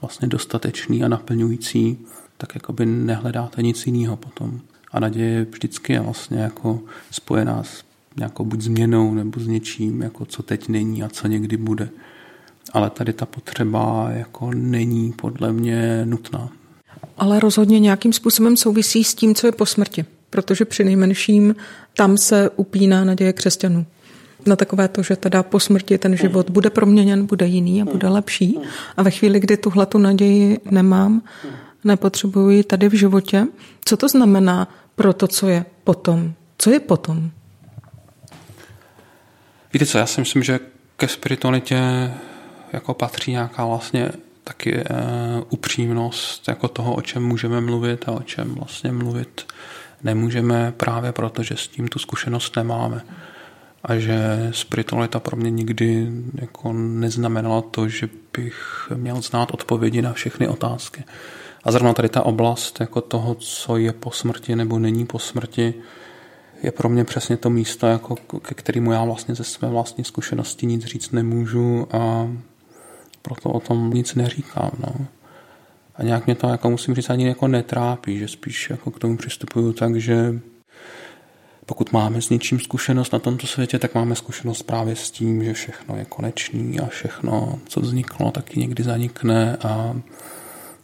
vlastně 0.03 0.27
dostatečný 0.27 1.03
a 1.03 1.07
naplňující, 1.07 1.97
tak 2.37 2.55
jakoby 2.55 2.85
nehledáte 2.85 3.61
nic 3.61 3.87
jiného 3.87 4.17
potom. 4.17 4.59
A 4.91 4.99
naděje 4.99 5.45
vždycky 5.51 5.93
je 5.93 5.99
vlastně 5.99 6.39
jako 6.39 6.79
spojená 7.11 7.63
s 7.63 7.83
nějakou 8.17 8.45
buď 8.45 8.61
změnou 8.61 9.13
nebo 9.13 9.39
s 9.39 9.47
něčím, 9.47 10.01
jako 10.01 10.25
co 10.25 10.43
teď 10.43 10.67
není 10.67 11.03
a 11.03 11.09
co 11.09 11.27
někdy 11.27 11.57
bude. 11.57 11.89
Ale 12.73 12.89
tady 12.89 13.13
ta 13.13 13.25
potřeba 13.25 14.09
jako 14.11 14.51
není 14.53 15.11
podle 15.11 15.53
mě 15.53 16.05
nutná. 16.05 16.49
Ale 17.17 17.39
rozhodně 17.39 17.79
nějakým 17.79 18.13
způsobem 18.13 18.57
souvisí 18.57 19.03
s 19.03 19.15
tím, 19.15 19.35
co 19.35 19.47
je 19.47 19.51
po 19.51 19.65
smrti. 19.65 20.05
Protože 20.29 20.65
při 20.65 20.83
nejmenším 20.83 21.55
tam 21.97 22.17
se 22.17 22.49
upíná 22.49 23.05
naděje 23.05 23.33
křesťanů 23.33 23.85
na 24.45 24.55
takové 24.55 24.87
to, 24.87 25.03
že 25.03 25.15
teda 25.15 25.43
po 25.43 25.59
smrti 25.59 25.97
ten 25.97 26.17
život 26.17 26.49
bude 26.49 26.69
proměněn, 26.69 27.25
bude 27.25 27.45
jiný 27.45 27.81
a 27.81 27.85
bude 27.85 28.07
lepší. 28.07 28.59
A 28.97 29.03
ve 29.03 29.11
chvíli, 29.11 29.39
kdy 29.39 29.57
tuhle 29.57 29.85
tu 29.85 29.97
naději 29.97 30.59
nemám, 30.71 31.21
nepotřebuji 31.83 32.63
tady 32.63 32.89
v 32.89 32.93
životě, 32.93 33.47
co 33.85 33.97
to 33.97 34.09
znamená 34.09 34.67
pro 34.95 35.13
to, 35.13 35.27
co 35.27 35.47
je 35.47 35.65
potom? 35.83 36.33
Co 36.57 36.71
je 36.71 36.79
potom? 36.79 37.31
Víte 39.73 39.85
co, 39.85 39.97
já 39.97 40.05
si 40.05 40.21
myslím, 40.21 40.43
že 40.43 40.59
ke 40.97 41.07
spiritualitě 41.07 41.79
jako 42.73 42.93
patří 42.93 43.31
nějaká 43.31 43.65
vlastně 43.65 44.09
taky 44.43 44.75
uh, 44.75 44.83
upřímnost 45.49 46.47
jako 46.47 46.67
toho, 46.67 46.95
o 46.95 47.01
čem 47.01 47.23
můžeme 47.23 47.61
mluvit 47.61 48.09
a 48.09 48.11
o 48.11 48.21
čem 48.21 48.55
vlastně 48.55 48.91
mluvit 48.91 49.45
nemůžeme 50.03 50.73
právě 50.77 51.11
proto, 51.11 51.43
že 51.43 51.57
s 51.57 51.67
tím 51.67 51.87
tu 51.87 51.99
zkušenost 51.99 52.55
nemáme. 52.55 53.01
A 53.83 53.95
že 53.95 54.49
spiritualita 54.51 55.19
pro 55.19 55.37
mě 55.37 55.51
nikdy 55.51 56.11
jako 56.41 56.73
neznamenala 56.73 57.61
to, 57.61 57.87
že 57.87 58.09
bych 58.37 58.91
měl 58.95 59.21
znát 59.21 59.53
odpovědi 59.53 60.01
na 60.01 60.13
všechny 60.13 60.47
otázky. 60.47 61.03
A 61.63 61.71
zrovna 61.71 61.93
tady 61.93 62.09
ta 62.09 62.25
oblast 62.25 62.79
jako 62.79 63.01
toho, 63.01 63.35
co 63.35 63.77
je 63.77 63.93
po 63.93 64.11
smrti 64.11 64.55
nebo 64.55 64.79
není 64.79 65.05
po 65.05 65.19
smrti, 65.19 65.73
je 66.63 66.71
pro 66.71 66.89
mě 66.89 67.03
přesně 67.03 67.37
to 67.37 67.49
místo, 67.49 67.87
jako 67.87 68.15
ke 68.41 68.55
kterému 68.55 68.91
já 68.91 69.03
vlastně 69.03 69.35
ze 69.35 69.43
své 69.43 69.69
vlastní 69.69 70.03
zkušenosti 70.03 70.65
nic 70.65 70.85
říct 70.85 71.11
nemůžu 71.11 71.87
a 71.91 72.27
proto 73.21 73.49
o 73.49 73.59
tom 73.59 73.93
nic 73.93 74.15
neříkám. 74.15 74.71
No. 74.79 75.07
A 75.95 76.03
nějak 76.03 76.25
mě 76.25 76.35
to, 76.35 76.47
jako 76.47 76.69
musím 76.69 76.95
říct, 76.95 77.09
ani 77.09 77.27
jako 77.27 77.47
netrápí, 77.47 78.19
že 78.19 78.27
spíš 78.27 78.69
jako 78.69 78.91
k 78.91 78.99
tomu 78.99 79.17
přistupuju 79.17 79.73
tak, 79.73 79.95
že 79.95 80.39
pokud 81.65 81.91
máme 81.91 82.21
s 82.21 82.29
něčím 82.29 82.59
zkušenost 82.59 83.13
na 83.13 83.19
tomto 83.19 83.47
světě, 83.47 83.79
tak 83.79 83.95
máme 83.95 84.15
zkušenost 84.15 84.63
právě 84.63 84.95
s 84.95 85.11
tím, 85.11 85.43
že 85.43 85.53
všechno 85.53 85.97
je 85.97 86.05
konečný 86.05 86.79
a 86.79 86.85
všechno, 86.85 87.59
co 87.67 87.79
vzniklo, 87.81 88.31
taky 88.31 88.59
někdy 88.59 88.83
zanikne 88.83 89.57
a 89.63 89.95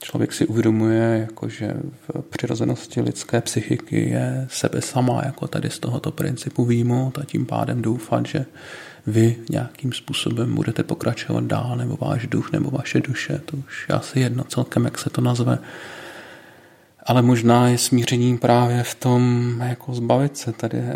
člověk 0.01 0.33
si 0.33 0.47
uvědomuje, 0.47 1.27
jako 1.29 1.49
že 1.49 1.73
v 2.07 2.21
přirozenosti 2.29 3.01
lidské 3.01 3.41
psychiky 3.41 4.09
je 4.09 4.47
sebe 4.49 4.81
sama 4.81 5.21
jako 5.25 5.47
tady 5.47 5.69
z 5.69 5.79
tohoto 5.79 6.11
principu 6.11 6.65
výjimout 6.65 7.17
a 7.17 7.25
tím 7.25 7.45
pádem 7.45 7.81
doufat, 7.81 8.25
že 8.25 8.45
vy 9.07 9.35
nějakým 9.49 9.93
způsobem 9.93 10.55
budete 10.55 10.83
pokračovat 10.83 11.43
dál, 11.43 11.75
nebo 11.75 11.97
váš 12.01 12.27
duch, 12.27 12.51
nebo 12.51 12.71
vaše 12.71 13.01
duše, 13.01 13.41
to 13.45 13.57
už 13.57 13.85
je 13.89 13.95
asi 13.95 14.19
jedno 14.19 14.43
celkem, 14.43 14.85
jak 14.85 14.97
se 14.97 15.09
to 15.09 15.21
nazve. 15.21 15.59
Ale 17.09 17.21
možná 17.21 17.67
je 17.67 17.77
smířením 17.77 18.37
právě 18.37 18.83
v 18.83 18.95
tom, 18.95 19.53
jako 19.65 19.93
zbavit 19.93 20.37
se 20.37 20.51
tady 20.51 20.77
eh, 20.77 20.93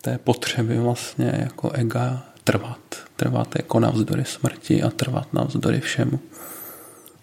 té 0.00 0.18
potřeby 0.18 0.78
vlastně 0.78 1.38
jako 1.38 1.70
ega 1.70 2.22
trvat. 2.44 2.78
Trvat 3.16 3.56
jako 3.56 3.80
navzdory 3.80 4.24
smrti 4.24 4.82
a 4.82 4.90
trvat 4.90 5.32
navzdory 5.32 5.80
všemu. 5.80 6.18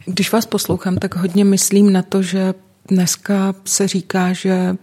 Když 0.05 0.31
vás 0.31 0.45
poslouchám, 0.45 0.97
tak 0.97 1.15
hodně 1.15 1.45
myslím 1.45 1.93
na 1.93 2.01
to, 2.01 2.21
že 2.21 2.53
dneska 2.87 3.55
se 3.65 3.87
říká, 3.87 4.33
že 4.33 4.75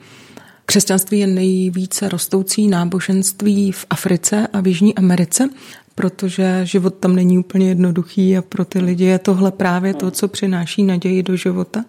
křesťanství 0.67 1.19
je 1.19 1.27
nejvíce 1.27 2.09
rostoucí 2.09 2.69
náboženství 2.69 3.73
v 3.73 3.87
Africe 3.91 4.47
a 4.53 4.61
v 4.61 4.67
Jižní 4.67 4.95
Americe, 4.95 5.49
protože 5.95 6.61
život 6.63 6.95
tam 6.95 7.17
není 7.17 7.39
úplně 7.39 7.69
jednoduchý 7.69 8.37
a 8.37 8.43
pro 8.43 8.65
ty 8.65 8.79
lidi 8.79 9.05
je 9.05 9.19
tohle 9.19 9.53
právě 9.53 9.95
to, 9.95 10.11
co 10.11 10.29
přináší 10.29 10.83
naději 10.83 11.23
do 11.23 11.37
života. 11.37 11.85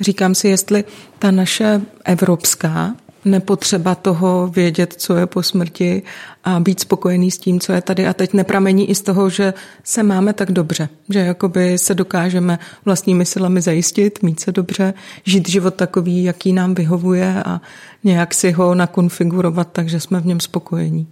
Říkám 0.00 0.34
si, 0.34 0.48
jestli 0.48 0.84
ta 1.18 1.30
naše 1.30 1.80
evropská 2.04 2.94
nepotřeba 3.24 3.94
toho 3.94 4.48
vědět, 4.48 4.94
co 4.96 5.16
je 5.16 5.26
po 5.26 5.42
smrti 5.42 6.02
a 6.44 6.60
být 6.60 6.80
spokojený 6.80 7.30
s 7.30 7.38
tím, 7.38 7.60
co 7.60 7.72
je 7.72 7.80
tady. 7.80 8.06
A 8.06 8.12
teď 8.12 8.32
nepramení 8.32 8.90
i 8.90 8.94
z 8.94 9.02
toho, 9.02 9.30
že 9.30 9.54
se 9.84 10.02
máme 10.02 10.32
tak 10.32 10.52
dobře, 10.52 10.88
že 11.08 11.18
jakoby 11.18 11.78
se 11.78 11.94
dokážeme 11.94 12.58
vlastními 12.84 13.24
silami 13.24 13.60
zajistit, 13.60 14.22
mít 14.22 14.40
se 14.40 14.52
dobře, 14.52 14.94
žít 15.24 15.48
život 15.48 15.74
takový, 15.74 16.24
jaký 16.24 16.52
nám 16.52 16.74
vyhovuje 16.74 17.42
a 17.44 17.60
nějak 18.04 18.34
si 18.34 18.50
ho 18.52 18.74
nakonfigurovat, 18.74 19.68
takže 19.72 20.00
jsme 20.00 20.20
v 20.20 20.26
něm 20.26 20.40
spokojení. 20.40 21.06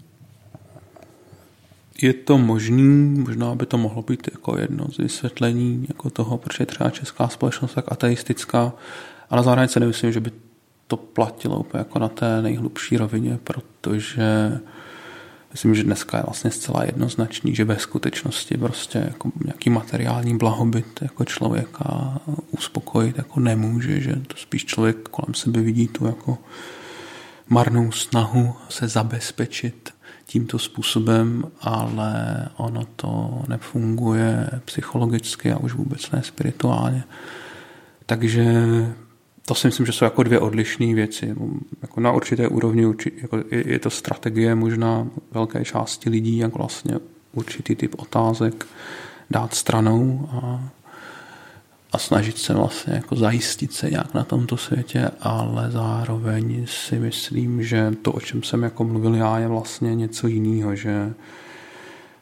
Je 2.02 2.12
to 2.12 2.38
možný, 2.38 3.18
možná 3.20 3.54
by 3.54 3.66
to 3.66 3.78
mohlo 3.78 4.02
být 4.02 4.28
jako 4.32 4.58
jedno 4.58 4.86
z 4.92 4.98
vysvětlení 4.98 5.86
jako 5.88 6.10
toho, 6.10 6.38
proč 6.38 6.60
je 6.60 6.66
třeba 6.66 6.90
česká 6.90 7.28
společnost 7.28 7.74
tak 7.74 7.92
ateistická, 7.92 8.72
ale 9.30 9.42
zároveň 9.42 9.68
se 9.68 9.80
nemyslím, 9.80 10.12
že 10.12 10.20
by 10.20 10.30
to 10.86 10.96
platilo 10.96 11.58
úplně 11.58 11.78
jako 11.78 11.98
na 11.98 12.08
té 12.08 12.42
nejhlubší 12.42 12.96
rovině, 12.96 13.38
protože 13.44 14.58
myslím, 15.52 15.74
že 15.74 15.82
dneska 15.82 16.16
je 16.16 16.22
vlastně 16.22 16.50
zcela 16.50 16.84
jednoznačný, 16.84 17.54
že 17.54 17.64
ve 17.64 17.78
skutečnosti 17.78 18.56
prostě 18.58 18.98
jako 18.98 19.32
nějaký 19.44 19.70
materiální 19.70 20.38
blahobyt 20.38 21.02
jako 21.02 21.24
člověka 21.24 22.20
uspokojit 22.50 23.18
jako 23.18 23.40
nemůže, 23.40 24.00
že 24.00 24.16
to 24.26 24.36
spíš 24.36 24.64
člověk 24.64 25.08
kolem 25.08 25.34
sebe 25.34 25.60
vidí 25.60 25.88
tu 25.88 26.06
jako 26.06 26.38
marnou 27.48 27.92
snahu 27.92 28.54
se 28.68 28.88
zabezpečit 28.88 29.95
tímto 30.26 30.58
způsobem, 30.58 31.44
ale 31.60 32.48
ono 32.56 32.84
to 32.96 33.42
nefunguje 33.48 34.50
psychologicky 34.64 35.52
a 35.52 35.58
už 35.58 35.74
vůbec 35.74 36.10
ne 36.10 36.22
spirituálně. 36.22 37.04
Takže 38.06 38.66
to 39.46 39.54
si 39.54 39.66
myslím, 39.66 39.86
že 39.86 39.92
jsou 39.92 40.04
jako 40.04 40.22
dvě 40.22 40.38
odlišné 40.38 40.94
věci. 40.94 41.34
Jako 41.82 42.00
na 42.00 42.12
určité 42.12 42.48
úrovni 42.48 42.82
jako 43.22 43.38
je 43.50 43.78
to 43.78 43.90
strategie 43.90 44.54
možná 44.54 45.08
velké 45.30 45.64
části 45.64 46.10
lidí, 46.10 46.38
jak 46.38 46.54
vlastně 46.54 46.98
určitý 47.32 47.76
typ 47.76 47.94
otázek 47.98 48.66
dát 49.30 49.54
stranou 49.54 50.28
a, 50.32 50.68
a 51.96 51.98
snažit 51.98 52.38
se 52.38 52.54
vlastně 52.54 52.94
jako 52.94 53.16
zajistit 53.16 53.72
se 53.72 53.90
nějak 53.90 54.14
na 54.14 54.24
tomto 54.24 54.56
světě, 54.56 55.10
ale 55.20 55.70
zároveň 55.70 56.66
si 56.68 56.98
myslím, 56.98 57.62
že 57.62 57.92
to, 58.02 58.12
o 58.12 58.20
čem 58.20 58.42
jsem 58.42 58.62
jako 58.62 58.84
mluvil 58.84 59.14
já, 59.14 59.38
je 59.38 59.48
vlastně 59.48 59.94
něco 59.94 60.26
jiného, 60.26 60.76
že 60.76 61.14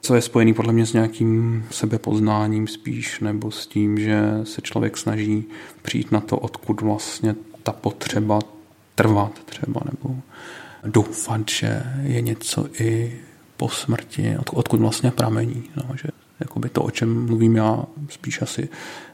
co 0.00 0.14
je 0.14 0.22
spojený 0.22 0.54
podle 0.54 0.72
mě 0.72 0.86
s 0.86 0.92
nějakým 0.92 1.64
sebepoznáním 1.70 2.66
spíš, 2.66 3.20
nebo 3.20 3.50
s 3.50 3.66
tím, 3.66 3.98
že 3.98 4.20
se 4.44 4.62
člověk 4.62 4.96
snaží 4.96 5.44
přijít 5.82 6.12
na 6.12 6.20
to, 6.20 6.38
odkud 6.38 6.80
vlastně 6.80 7.34
ta 7.62 7.72
potřeba 7.72 8.38
trvat 8.94 9.32
třeba, 9.44 9.80
nebo 9.84 10.16
doufat, 10.84 11.48
že 11.48 11.82
je 12.02 12.20
něco 12.20 12.66
i 12.78 13.20
po 13.56 13.68
smrti, 13.68 14.36
odkud 14.52 14.80
vlastně 14.80 15.10
pramení. 15.10 15.62
No, 15.76 15.96
že 15.96 16.08
jakoby 16.40 16.68
to, 16.68 16.82
o 16.82 16.90
čem 16.90 17.26
mluvím 17.26 17.56
já, 17.56 17.84
spíš 18.08 18.42
asi 18.42 18.68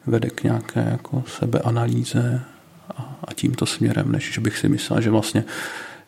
vede 0.06 0.30
k 0.30 0.44
nějaké 0.44 0.88
jako 0.90 1.24
sebeanalýze 1.38 2.40
a, 2.96 3.18
a 3.24 3.34
tímto 3.34 3.66
směrem, 3.66 4.12
než 4.12 4.32
že 4.32 4.40
bych 4.40 4.58
si 4.58 4.68
myslel, 4.68 5.00
že 5.00 5.10
vlastně 5.10 5.44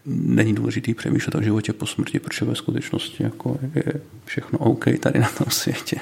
není 0.06 0.54
důležitý 0.54 0.94
přemýšlet 0.94 1.34
o 1.34 1.42
životě 1.42 1.72
po 1.72 1.86
smrti, 1.86 2.18
protože 2.18 2.44
ve 2.44 2.54
skutečnosti 2.54 3.22
jako 3.22 3.58
je 3.74 3.92
všechno 4.24 4.58
OK 4.58 4.84
tady 5.00 5.18
na 5.18 5.28
tom 5.28 5.46
světě. 5.50 5.96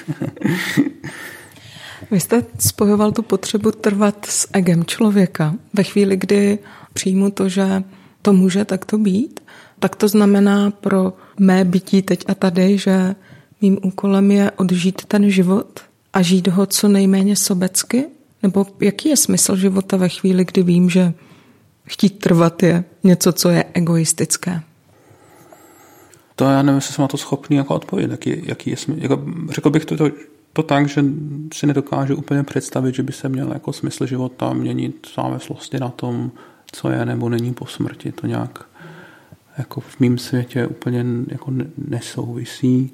Vy 2.11 2.20
jste 2.20 2.44
spojoval 2.59 3.12
tu 3.12 3.23
potřebu 3.23 3.73
trvat 3.73 4.27
s 4.27 4.49
egem 4.53 4.85
člověka. 4.85 5.55
Ve 5.75 5.83
chvíli, 5.83 6.16
kdy 6.16 6.59
přijmu 6.92 7.31
to, 7.31 7.49
že 7.49 7.83
to 8.23 8.33
může 8.33 8.64
takto 8.64 8.99
být, 8.99 9.40
tak 9.79 9.96
to 9.96 10.09
znamená 10.09 10.70
pro 10.70 11.12
mé 11.38 11.64
bytí 11.64 12.03
teď 12.03 12.25
a 12.29 12.35
tady, 12.35 12.79
že 12.79 13.14
mým 13.62 13.79
úkolem 13.83 14.31
je 14.31 14.51
odžít 14.51 15.05
ten 15.05 15.31
život 15.31 15.81
a 16.12 16.23
žít 16.23 16.49
ho 16.49 16.66
co 16.66 16.88
nejméně 16.88 17.37
sobecky? 17.37 18.07
Nebo 18.42 18.66
jaký 18.81 19.09
je 19.09 19.16
smysl 19.16 19.57
života 19.57 19.96
ve 19.96 20.09
chvíli, 20.09 20.44
kdy 20.44 20.62
vím, 20.62 20.90
že 20.90 21.12
chtít 21.85 22.18
trvat 22.18 22.62
je 22.62 22.85
něco, 23.05 23.33
co 23.33 23.49
je 23.49 23.64
egoistické? 23.73 24.62
To 26.37 26.44
já 26.44 26.62
nevím, 26.62 26.77
jestli 26.77 26.94
jsem 26.94 27.03
na 27.03 27.09
to 27.09 27.16
schopný 27.16 27.57
jako 27.57 27.75
odpovědět. 27.75 28.11
Jaký, 28.11 28.42
jaký 28.44 28.70
je 28.70 28.77
smysl. 28.77 29.03
Jako, 29.03 29.25
řekl 29.51 29.70
bych 29.70 29.85
to, 29.85 29.96
to, 29.96 30.11
to 30.53 30.62
tak, 30.62 30.88
že 30.88 31.05
si 31.55 31.66
nedokážu 31.66 32.16
úplně 32.16 32.42
představit, 32.42 32.94
že 32.94 33.03
by 33.03 33.12
se 33.12 33.29
měl 33.29 33.53
jako 33.53 33.73
smysl 33.73 34.07
života 34.07 34.53
měnit 34.53 35.07
závislosti 35.16 35.81
na 35.81 35.88
tom, 35.88 36.31
co 36.73 36.90
je 36.90 37.07
nebo 37.07 37.29
není 37.29 37.55
po 37.55 37.66
smrti. 37.66 38.12
To 38.12 38.27
nějak 38.27 38.68
jako 39.59 39.81
v 39.81 40.01
mém 40.01 40.18
světě 40.18 40.66
úplně 40.66 41.05
jako 41.29 41.53
nesouvisí. 41.88 42.92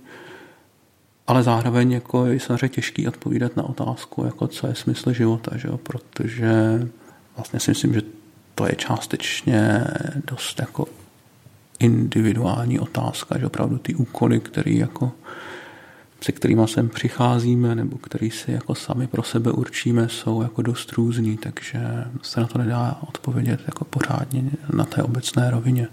Ale 1.27 1.43
zároveň 1.43 1.93
jako 1.93 2.27
je 2.27 2.41
samozřejmě 2.41 2.69
těžký 2.69 3.09
odpovídat 3.09 3.57
na 3.57 3.63
otázku, 3.63 4.25
jako 4.25 4.47
co 4.47 4.67
je 4.67 4.75
smysl 4.75 5.13
života, 5.13 5.57
že 5.57 5.69
jo? 5.69 5.79
protože 5.79 6.53
vlastně 7.37 7.61
si 7.61 7.71
myslím, 7.71 7.95
že 7.95 8.03
to 8.55 8.67
je 8.67 8.75
částečně 8.75 9.85
dost 10.27 10.61
jako 10.61 10.87
individuální 11.79 12.79
otázka, 12.79 13.39
že 13.39 13.47
opravdu 13.47 13.79
ty 13.79 13.95
úkoly, 13.95 14.41
které 14.41 14.73
jako 14.73 15.13
se 16.21 16.33
kterými 16.33 16.69
sem 16.69 16.89
přicházíme 16.89 17.75
nebo 17.75 17.99
který 17.99 18.31
si 18.31 18.53
jako 18.53 18.75
sami 18.75 19.07
pro 19.07 19.23
sebe 19.23 19.53
určíme, 19.53 20.09
jsou 20.09 20.43
jako 20.43 20.63
dost 20.63 20.93
různý, 20.93 21.37
takže 21.37 21.81
se 22.23 22.41
na 22.41 22.47
to 22.47 22.59
nedá 22.59 22.99
odpovědět 23.09 23.61
jako 23.67 23.85
pořádně 23.85 24.51
na 24.75 24.85
té 24.85 25.03
obecné 25.03 25.51
rovině. 25.51 25.89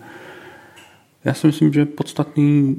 Já 1.23 1.33
si 1.33 1.47
myslím, 1.47 1.73
že 1.73 1.85
podstatný 1.85 2.75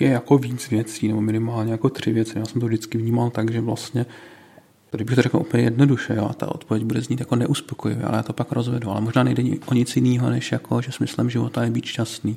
je 0.00 0.08
jako 0.08 0.38
víc 0.38 0.70
věcí, 0.70 1.08
nebo 1.08 1.20
minimálně 1.20 1.72
jako 1.72 1.88
tři 1.88 2.12
věci. 2.12 2.38
Já 2.38 2.44
jsem 2.44 2.60
to 2.60 2.66
vždycky 2.66 2.98
vnímal 2.98 3.30
tak, 3.30 3.50
že 3.52 3.60
vlastně 3.60 4.06
Tady 4.92 5.04
bych 5.04 5.14
to 5.14 5.22
řekl 5.22 5.36
úplně 5.36 5.62
jednoduše, 5.62 6.14
jo, 6.16 6.26
a 6.30 6.32
ta 6.32 6.54
odpověď 6.54 6.84
bude 6.84 7.00
znít 7.00 7.20
jako 7.20 7.36
neuspokojivě, 7.36 8.04
ale 8.04 8.16
já 8.16 8.22
to 8.22 8.32
pak 8.32 8.52
rozvedu. 8.52 8.90
Ale 8.90 9.00
možná 9.00 9.22
nejde 9.22 9.42
o 9.66 9.74
nic 9.74 9.96
jiného, 9.96 10.30
než 10.30 10.52
jako, 10.52 10.80
že 10.80 10.92
smyslem 10.92 11.30
života 11.30 11.64
je 11.64 11.70
být 11.70 11.84
šťastný. 11.84 12.36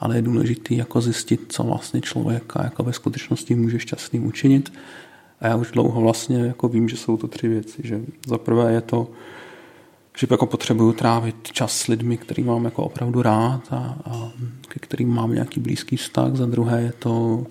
Ale 0.00 0.16
je 0.16 0.22
důležité 0.22 0.74
jako 0.74 1.00
zjistit, 1.00 1.40
co 1.48 1.62
vlastně 1.62 2.00
člověka 2.00 2.64
jako 2.64 2.82
ve 2.82 2.92
skutečnosti 2.92 3.54
může 3.54 3.78
šťastným 3.78 4.26
učinit. 4.26 4.72
A 5.40 5.46
já 5.46 5.56
už 5.56 5.70
dlouho 5.70 6.00
vlastně 6.00 6.38
jako 6.38 6.68
vím, 6.68 6.88
že 6.88 6.96
jsou 6.96 7.16
to 7.16 7.28
tři 7.28 7.48
věci. 7.48 7.82
Že 7.84 8.00
za 8.26 8.38
prvé 8.38 8.72
je 8.72 8.80
to, 8.80 9.10
že 10.16 10.26
jako 10.30 10.46
potřebuju 10.46 10.92
trávit 10.92 11.36
čas 11.52 11.78
s 11.78 11.86
lidmi, 11.86 12.16
který 12.16 12.44
mám 12.44 12.64
jako 12.64 12.82
opravdu 12.82 13.22
rád 13.22 13.62
a, 13.70 13.96
a 14.04 14.30
ke 14.68 14.80
kterým 14.80 15.14
mám 15.14 15.32
nějaký 15.32 15.60
blízký 15.60 15.96
vztah. 15.96 16.34
Za 16.34 16.46
druhé 16.46 16.82
je 16.82 16.92
to 16.92 17.46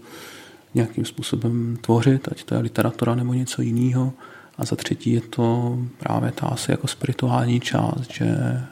nějakým 0.74 1.06
způsobem 1.06 1.78
tvořit, 1.82 2.28
ať 2.32 2.44
to 2.44 2.56
je 2.56 2.62
literatura 2.62 3.16
nebo 3.16 3.34
něco 3.34 3.62
jiného. 3.62 4.14
A 4.58 4.66
za 4.66 4.76
třetí 4.76 5.12
je 5.14 5.22
to 5.22 5.78
právě 5.98 6.32
ta 6.32 6.48
asi 6.48 6.72
jako 6.72 6.88
spirituální 6.88 7.60
část, 7.60 8.12
že 8.12 8.26
eh, 8.26 8.64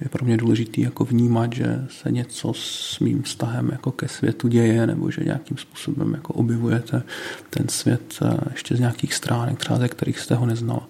je 0.00 0.08
pro 0.08 0.24
mě 0.24 0.36
důležitý 0.36 0.80
jako 0.80 1.04
vnímat, 1.04 1.52
že 1.52 1.86
se 1.90 2.12
něco 2.12 2.52
s 2.54 2.98
mým 3.00 3.22
vztahem 3.22 3.68
jako 3.72 3.92
ke 3.92 4.08
světu 4.08 4.48
děje, 4.48 4.86
nebo 4.86 5.10
že 5.10 5.24
nějakým 5.24 5.56
způsobem 5.56 6.14
jako 6.14 6.32
objevujete 6.32 7.02
ten 7.50 7.68
svět 7.68 8.18
eh, 8.22 8.36
ještě 8.50 8.76
z 8.76 8.80
nějakých 8.80 9.14
stránek, 9.14 9.58
třeba 9.58 9.78
ze 9.78 9.88
kterých 9.88 10.20
jste 10.20 10.34
ho 10.34 10.46
neznal. 10.46 10.82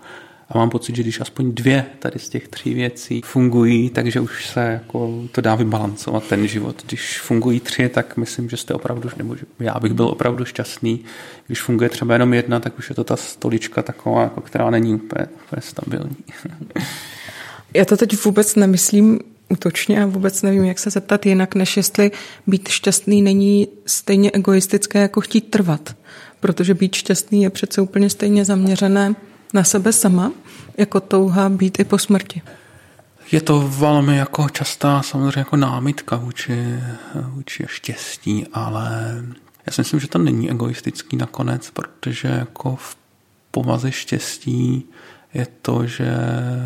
A 0.51 0.59
mám 0.59 0.71
pocit, 0.71 0.97
že 0.97 1.03
když 1.03 1.21
aspoň 1.21 1.53
dvě 1.53 1.87
tady 1.99 2.19
z 2.19 2.29
těch 2.29 2.49
tří 2.49 2.75
věcí 2.75 3.23
fungují, 3.25 3.91
takže 3.91 4.21
už 4.21 4.47
se 4.47 4.61
jako 4.61 5.23
to 5.33 5.41
dá 5.41 5.55
vybalancovat 5.55 6.27
ten 6.29 6.49
život. 6.49 6.83
Když 6.87 7.21
fungují 7.21 7.61
tři, 7.61 7.89
tak 7.89 8.17
myslím, 8.17 8.49
že 8.49 8.57
jste 8.57 8.75
opravdu, 8.75 9.11
nebo 9.17 9.37
já 9.61 9.81
bych 9.81 9.93
byl 9.93 10.07
opravdu 10.07 10.45
šťastný. 10.45 11.01
Když 11.47 11.63
funguje 11.63 11.91
třeba 11.91 12.15
jenom 12.15 12.35
jedna, 12.35 12.61
tak 12.61 12.79
už 12.79 12.89
je 12.89 12.95
to 12.95 13.05
ta 13.05 13.17
stolička 13.17 13.83
taková, 13.83 14.23
jako, 14.23 14.41
která 14.41 14.71
není 14.71 14.95
úplně, 14.95 15.27
úplně 15.47 15.63
stabilní. 15.63 16.17
Já 17.75 17.85
to 17.85 17.97
teď 17.97 18.25
vůbec 18.25 18.57
nemyslím 18.57 19.21
útočně 19.49 20.03
a 20.03 20.07
vůbec 20.07 20.43
nevím, 20.43 20.65
jak 20.65 20.79
se 20.79 20.91
zeptat 20.91 21.27
jinak, 21.27 21.55
než 21.55 21.77
jestli 21.77 22.11
být 22.47 22.69
šťastný 22.69 23.23
není 23.23 23.69
stejně 23.87 24.31
egoistické, 24.35 24.99
jako 24.99 25.21
chtít 25.21 25.51
trvat. 25.51 25.97
Protože 26.41 26.75
být 26.75 26.95
šťastný 26.95 27.43
je 27.43 27.51
přece 27.51 27.81
úplně 27.81 28.11
stejně 28.11 28.45
zaměřené 28.45 29.15
na 29.53 29.65
sebe 29.65 29.93
sama, 29.93 30.33
jako 30.79 31.01
touha 31.01 31.49
být 31.49 31.81
i 31.81 31.85
po 31.85 31.99
smrti? 31.99 32.43
Je 33.33 33.41
to 33.41 33.61
velmi 33.61 34.17
jako 34.17 34.49
častá 34.49 35.03
samozřejmě 35.03 35.39
jako 35.41 35.57
námitka 35.57 36.17
vůči, 36.17 36.81
vůči 37.15 37.65
štěstí, 37.67 38.47
ale 38.53 39.15
já 39.67 39.73
si 39.73 39.81
myslím, 39.81 40.01
že 40.01 40.09
to 40.09 40.19
není 40.19 40.51
egoistický 40.51 41.17
nakonec, 41.17 41.71
protože 41.71 42.29
jako 42.29 42.77
v 42.77 42.97
povaze 43.51 43.93
štěstí 43.93 44.85
je 45.35 45.47
to, 45.63 45.87
že 45.87 46.17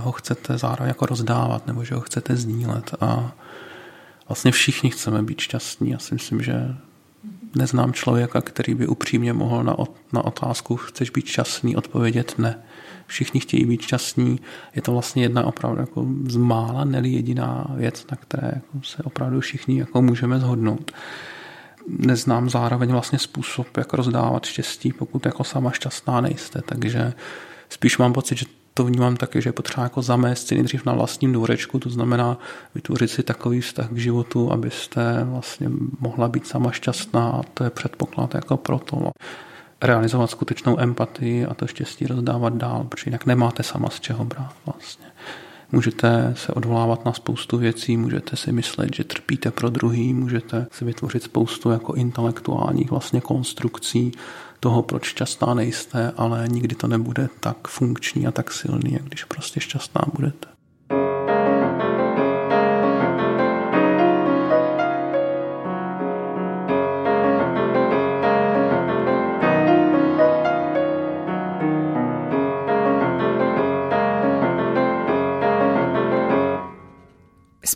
ho 0.01 0.13
chcete 0.13 0.59
zároveň 0.59 0.89
jako 0.89 1.07
rozdávat 1.07 1.67
nebo 1.67 1.85
že 1.85 1.95
ho 1.95 2.01
chcete 2.01 2.37
sdílet 2.37 2.95
a 3.01 3.33
vlastně 4.29 4.53
všichni 4.53 4.91
chceme 4.91 5.23
být 5.23 5.41
šťastní. 5.41 5.91
Já 5.91 5.99
si 5.99 6.15
myslím, 6.15 6.43
že 6.43 6.77
neznám 7.55 7.93
člověka, 7.93 8.41
který 8.41 8.75
by 8.75 8.87
upřímně 8.87 9.33
mohl 9.33 9.65
na, 9.65 9.77
na 10.13 10.25
otázku 10.25 10.77
chceš 10.77 11.11
být 11.11 11.27
šťastný 11.27 11.77
odpovědět 11.77 12.35
ne 12.39 12.63
všichni 13.07 13.41
chtějí 13.41 13.67
být 13.67 13.83
šťastní. 13.83 14.41
Je 14.75 14.83
to 14.83 14.93
vlastně 14.93 15.23
jedna 15.23 15.45
opravdu 15.45 15.81
jako 15.81 16.07
z 16.27 16.37
mála, 16.37 16.85
neli 16.85 17.09
jediná 17.09 17.67
věc, 17.77 18.07
na 18.11 18.17
které 18.17 18.53
jako 18.55 18.83
se 18.83 19.03
opravdu 19.03 19.41
všichni 19.41 19.79
jako 19.79 20.03
můžeme 20.03 20.41
zhodnout. 20.41 20.93
Neznám 21.89 22.51
zároveň 22.51 22.91
vlastně 22.91 23.19
způsob, 23.19 23.77
jak 23.77 23.93
rozdávat 23.93 24.45
štěstí, 24.47 24.93
pokud 24.93 25.27
jako 25.27 25.45
sama 25.45 25.71
šťastná 25.71 26.21
nejste, 26.21 26.63
takže 26.67 27.13
spíš 27.69 27.99
mám 27.99 28.13
pocit, 28.13 28.39
že 28.39 28.47
to 28.75 28.85
vnímám 28.85 29.17
taky, 29.17 29.43
že 29.43 29.49
je 29.49 29.53
potřeba 29.53 29.83
jako 29.83 30.03
zamést 30.03 30.49
si 30.49 30.55
nejdřív 30.55 30.87
na 30.87 30.93
vlastním 30.93 31.33
dvorečku, 31.33 31.79
to 31.79 31.91
znamená 31.91 32.39
vytvořit 32.75 33.11
si 33.11 33.23
takový 33.23 33.61
vztah 33.61 33.89
k 33.91 33.97
životu, 33.97 34.53
abyste 34.53 35.25
vlastně 35.25 35.71
mohla 36.01 36.29
být 36.29 36.47
sama 36.47 36.71
šťastná 36.71 37.31
a 37.31 37.43
to 37.55 37.65
je 37.65 37.71
předpoklad 37.71 38.35
jako 38.35 38.57
pro 38.57 38.79
to 38.79 39.13
realizovat 39.83 40.31
skutečnou 40.31 40.81
empatii 40.81 41.47
a 41.47 41.55
to 41.55 41.67
štěstí 41.67 42.07
rozdávat 42.07 42.57
dál, 42.57 42.85
protože 42.85 43.09
jinak 43.09 43.27
nemáte 43.27 43.63
sama 43.63 43.91
z 43.91 44.01
čeho 44.01 44.25
brát 44.25 44.55
vlastně. 44.67 45.07
Můžete 45.73 46.35
se 46.37 46.53
odvolávat 46.53 47.05
na 47.05 47.13
spoustu 47.13 47.59
věcí, 47.59 47.97
můžete 47.97 48.37
si 48.37 48.53
myslet, 48.53 48.95
že 48.95 49.05
trpíte 49.05 49.51
pro 49.51 49.71
druhý, 49.71 50.15
můžete 50.15 50.67
si 50.73 50.85
vytvořit 50.85 51.23
spoustu 51.23 51.71
jako 51.71 51.95
intelektuálních 51.95 52.91
vlastně 52.91 53.21
konstrukcí 53.21 54.13
toho, 54.61 54.83
proč 54.83 55.05
šťastná 55.05 55.55
nejste, 55.55 56.13
ale 56.17 56.49
nikdy 56.49 56.75
to 56.75 56.87
nebude 56.87 57.29
tak 57.41 57.69
funkční 57.69 58.27
a 58.27 58.31
tak 58.31 58.53
silný, 58.53 58.93
jak 58.93 59.03
když 59.03 59.25
prostě 59.25 59.61
šťastná 59.61 60.03
budete. 60.15 60.54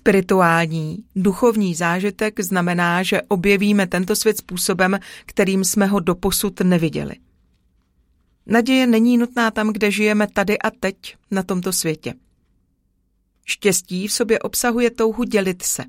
Spirituální, 0.08 1.04
duchovní 1.16 1.74
zážitek 1.74 2.40
znamená, 2.40 3.02
že 3.02 3.22
objevíme 3.22 3.86
tento 3.86 4.16
svět 4.16 4.38
způsobem, 4.38 4.98
kterým 5.26 5.64
jsme 5.64 5.86
ho 5.86 6.00
doposud 6.00 6.60
neviděli. 6.60 7.14
Naděje 8.46 8.86
není 8.86 9.18
nutná 9.18 9.50
tam, 9.50 9.72
kde 9.72 9.90
žijeme 9.90 10.26
tady 10.26 10.58
a 10.58 10.70
teď, 10.70 11.16
na 11.30 11.42
tomto 11.42 11.72
světě. 11.72 12.14
Štěstí 13.44 14.08
v 14.08 14.12
sobě 14.12 14.38
obsahuje 14.38 14.90
touhu 14.90 15.24
dělit 15.24 15.62
se. 15.62 15.84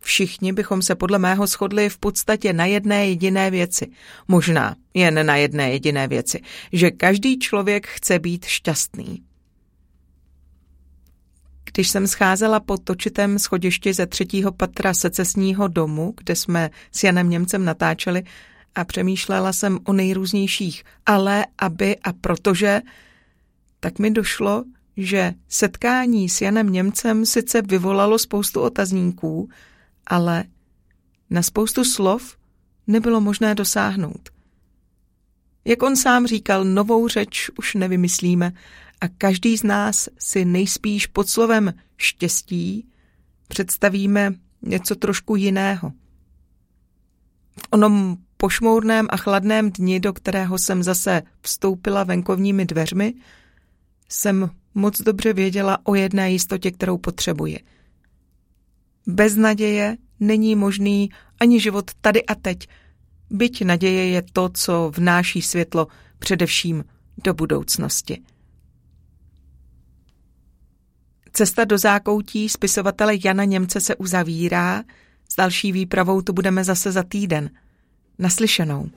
Všichni 0.00 0.52
bychom 0.52 0.82
se 0.82 0.94
podle 0.94 1.18
mého 1.18 1.46
shodli 1.46 1.88
v 1.88 1.98
podstatě 1.98 2.52
na 2.52 2.66
jedné 2.66 3.08
jediné 3.08 3.50
věci, 3.50 3.90
možná 4.28 4.76
jen 4.94 5.26
na 5.26 5.36
jedné 5.36 5.70
jediné 5.70 6.08
věci, 6.08 6.40
že 6.72 6.90
každý 6.90 7.38
člověk 7.38 7.86
chce 7.86 8.18
být 8.18 8.44
šťastný. 8.44 9.22
Když 11.76 11.88
jsem 11.88 12.06
scházela 12.06 12.60
po 12.60 12.78
točitém 12.78 13.38
schodišti 13.38 13.92
ze 13.92 14.06
třetího 14.06 14.52
patra 14.52 14.94
secesního 14.94 15.68
domu, 15.68 16.14
kde 16.16 16.36
jsme 16.36 16.70
s 16.92 17.04
Janem 17.04 17.30
Němcem 17.30 17.64
natáčeli, 17.64 18.24
a 18.74 18.84
přemýšlela 18.84 19.52
jsem 19.52 19.78
o 19.84 19.92
nejrůznějších 19.92 20.84
ale, 21.06 21.46
aby 21.58 21.96
a 21.96 22.12
protože, 22.12 22.80
tak 23.80 23.98
mi 23.98 24.10
došlo, 24.10 24.64
že 24.96 25.34
setkání 25.48 26.28
s 26.28 26.40
Janem 26.40 26.72
Němcem 26.72 27.26
sice 27.26 27.62
vyvolalo 27.62 28.18
spoustu 28.18 28.60
otazníků, 28.60 29.48
ale 30.06 30.44
na 31.30 31.42
spoustu 31.42 31.84
slov 31.84 32.36
nebylo 32.86 33.20
možné 33.20 33.54
dosáhnout. 33.54 34.28
Jak 35.64 35.82
on 35.82 35.96
sám 35.96 36.26
říkal, 36.26 36.64
novou 36.64 37.08
řeč 37.08 37.50
už 37.58 37.74
nevymyslíme 37.74 38.52
a 39.00 39.08
každý 39.08 39.56
z 39.56 39.62
nás 39.62 40.08
si 40.18 40.44
nejspíš 40.44 41.06
pod 41.06 41.28
slovem 41.28 41.74
štěstí 41.96 42.88
představíme 43.48 44.34
něco 44.62 44.94
trošku 44.94 45.36
jiného. 45.36 45.92
V 47.62 47.68
onom 47.70 48.16
pošmourném 48.36 49.06
a 49.10 49.16
chladném 49.16 49.70
dni, 49.70 50.00
do 50.00 50.12
kterého 50.12 50.58
jsem 50.58 50.82
zase 50.82 51.22
vstoupila 51.40 52.04
venkovními 52.04 52.64
dveřmi, 52.64 53.14
jsem 54.08 54.50
moc 54.74 55.00
dobře 55.00 55.32
věděla 55.32 55.78
o 55.84 55.94
jedné 55.94 56.32
jistotě, 56.32 56.70
kterou 56.70 56.98
potřebuje. 56.98 57.58
Bez 59.06 59.36
naděje 59.36 59.96
není 60.20 60.54
možný 60.54 61.10
ani 61.40 61.60
život 61.60 61.90
tady 62.00 62.26
a 62.26 62.34
teď, 62.34 62.68
byť 63.30 63.64
naděje 63.64 64.08
je 64.08 64.22
to, 64.32 64.48
co 64.48 64.92
vnáší 64.96 65.42
světlo 65.42 65.86
především 66.18 66.84
do 67.24 67.34
budoucnosti. 67.34 68.22
Cesta 71.36 71.64
do 71.64 71.78
zákoutí 71.78 72.48
spisovatele 72.48 73.14
Jana 73.24 73.44
Němce 73.44 73.80
se 73.80 73.96
uzavírá, 73.96 74.84
s 75.32 75.36
další 75.36 75.72
výpravou 75.72 76.22
tu 76.22 76.32
budeme 76.32 76.64
zase 76.64 76.92
za 76.92 77.02
týden. 77.02 77.50
Naslyšenou. 78.18 78.88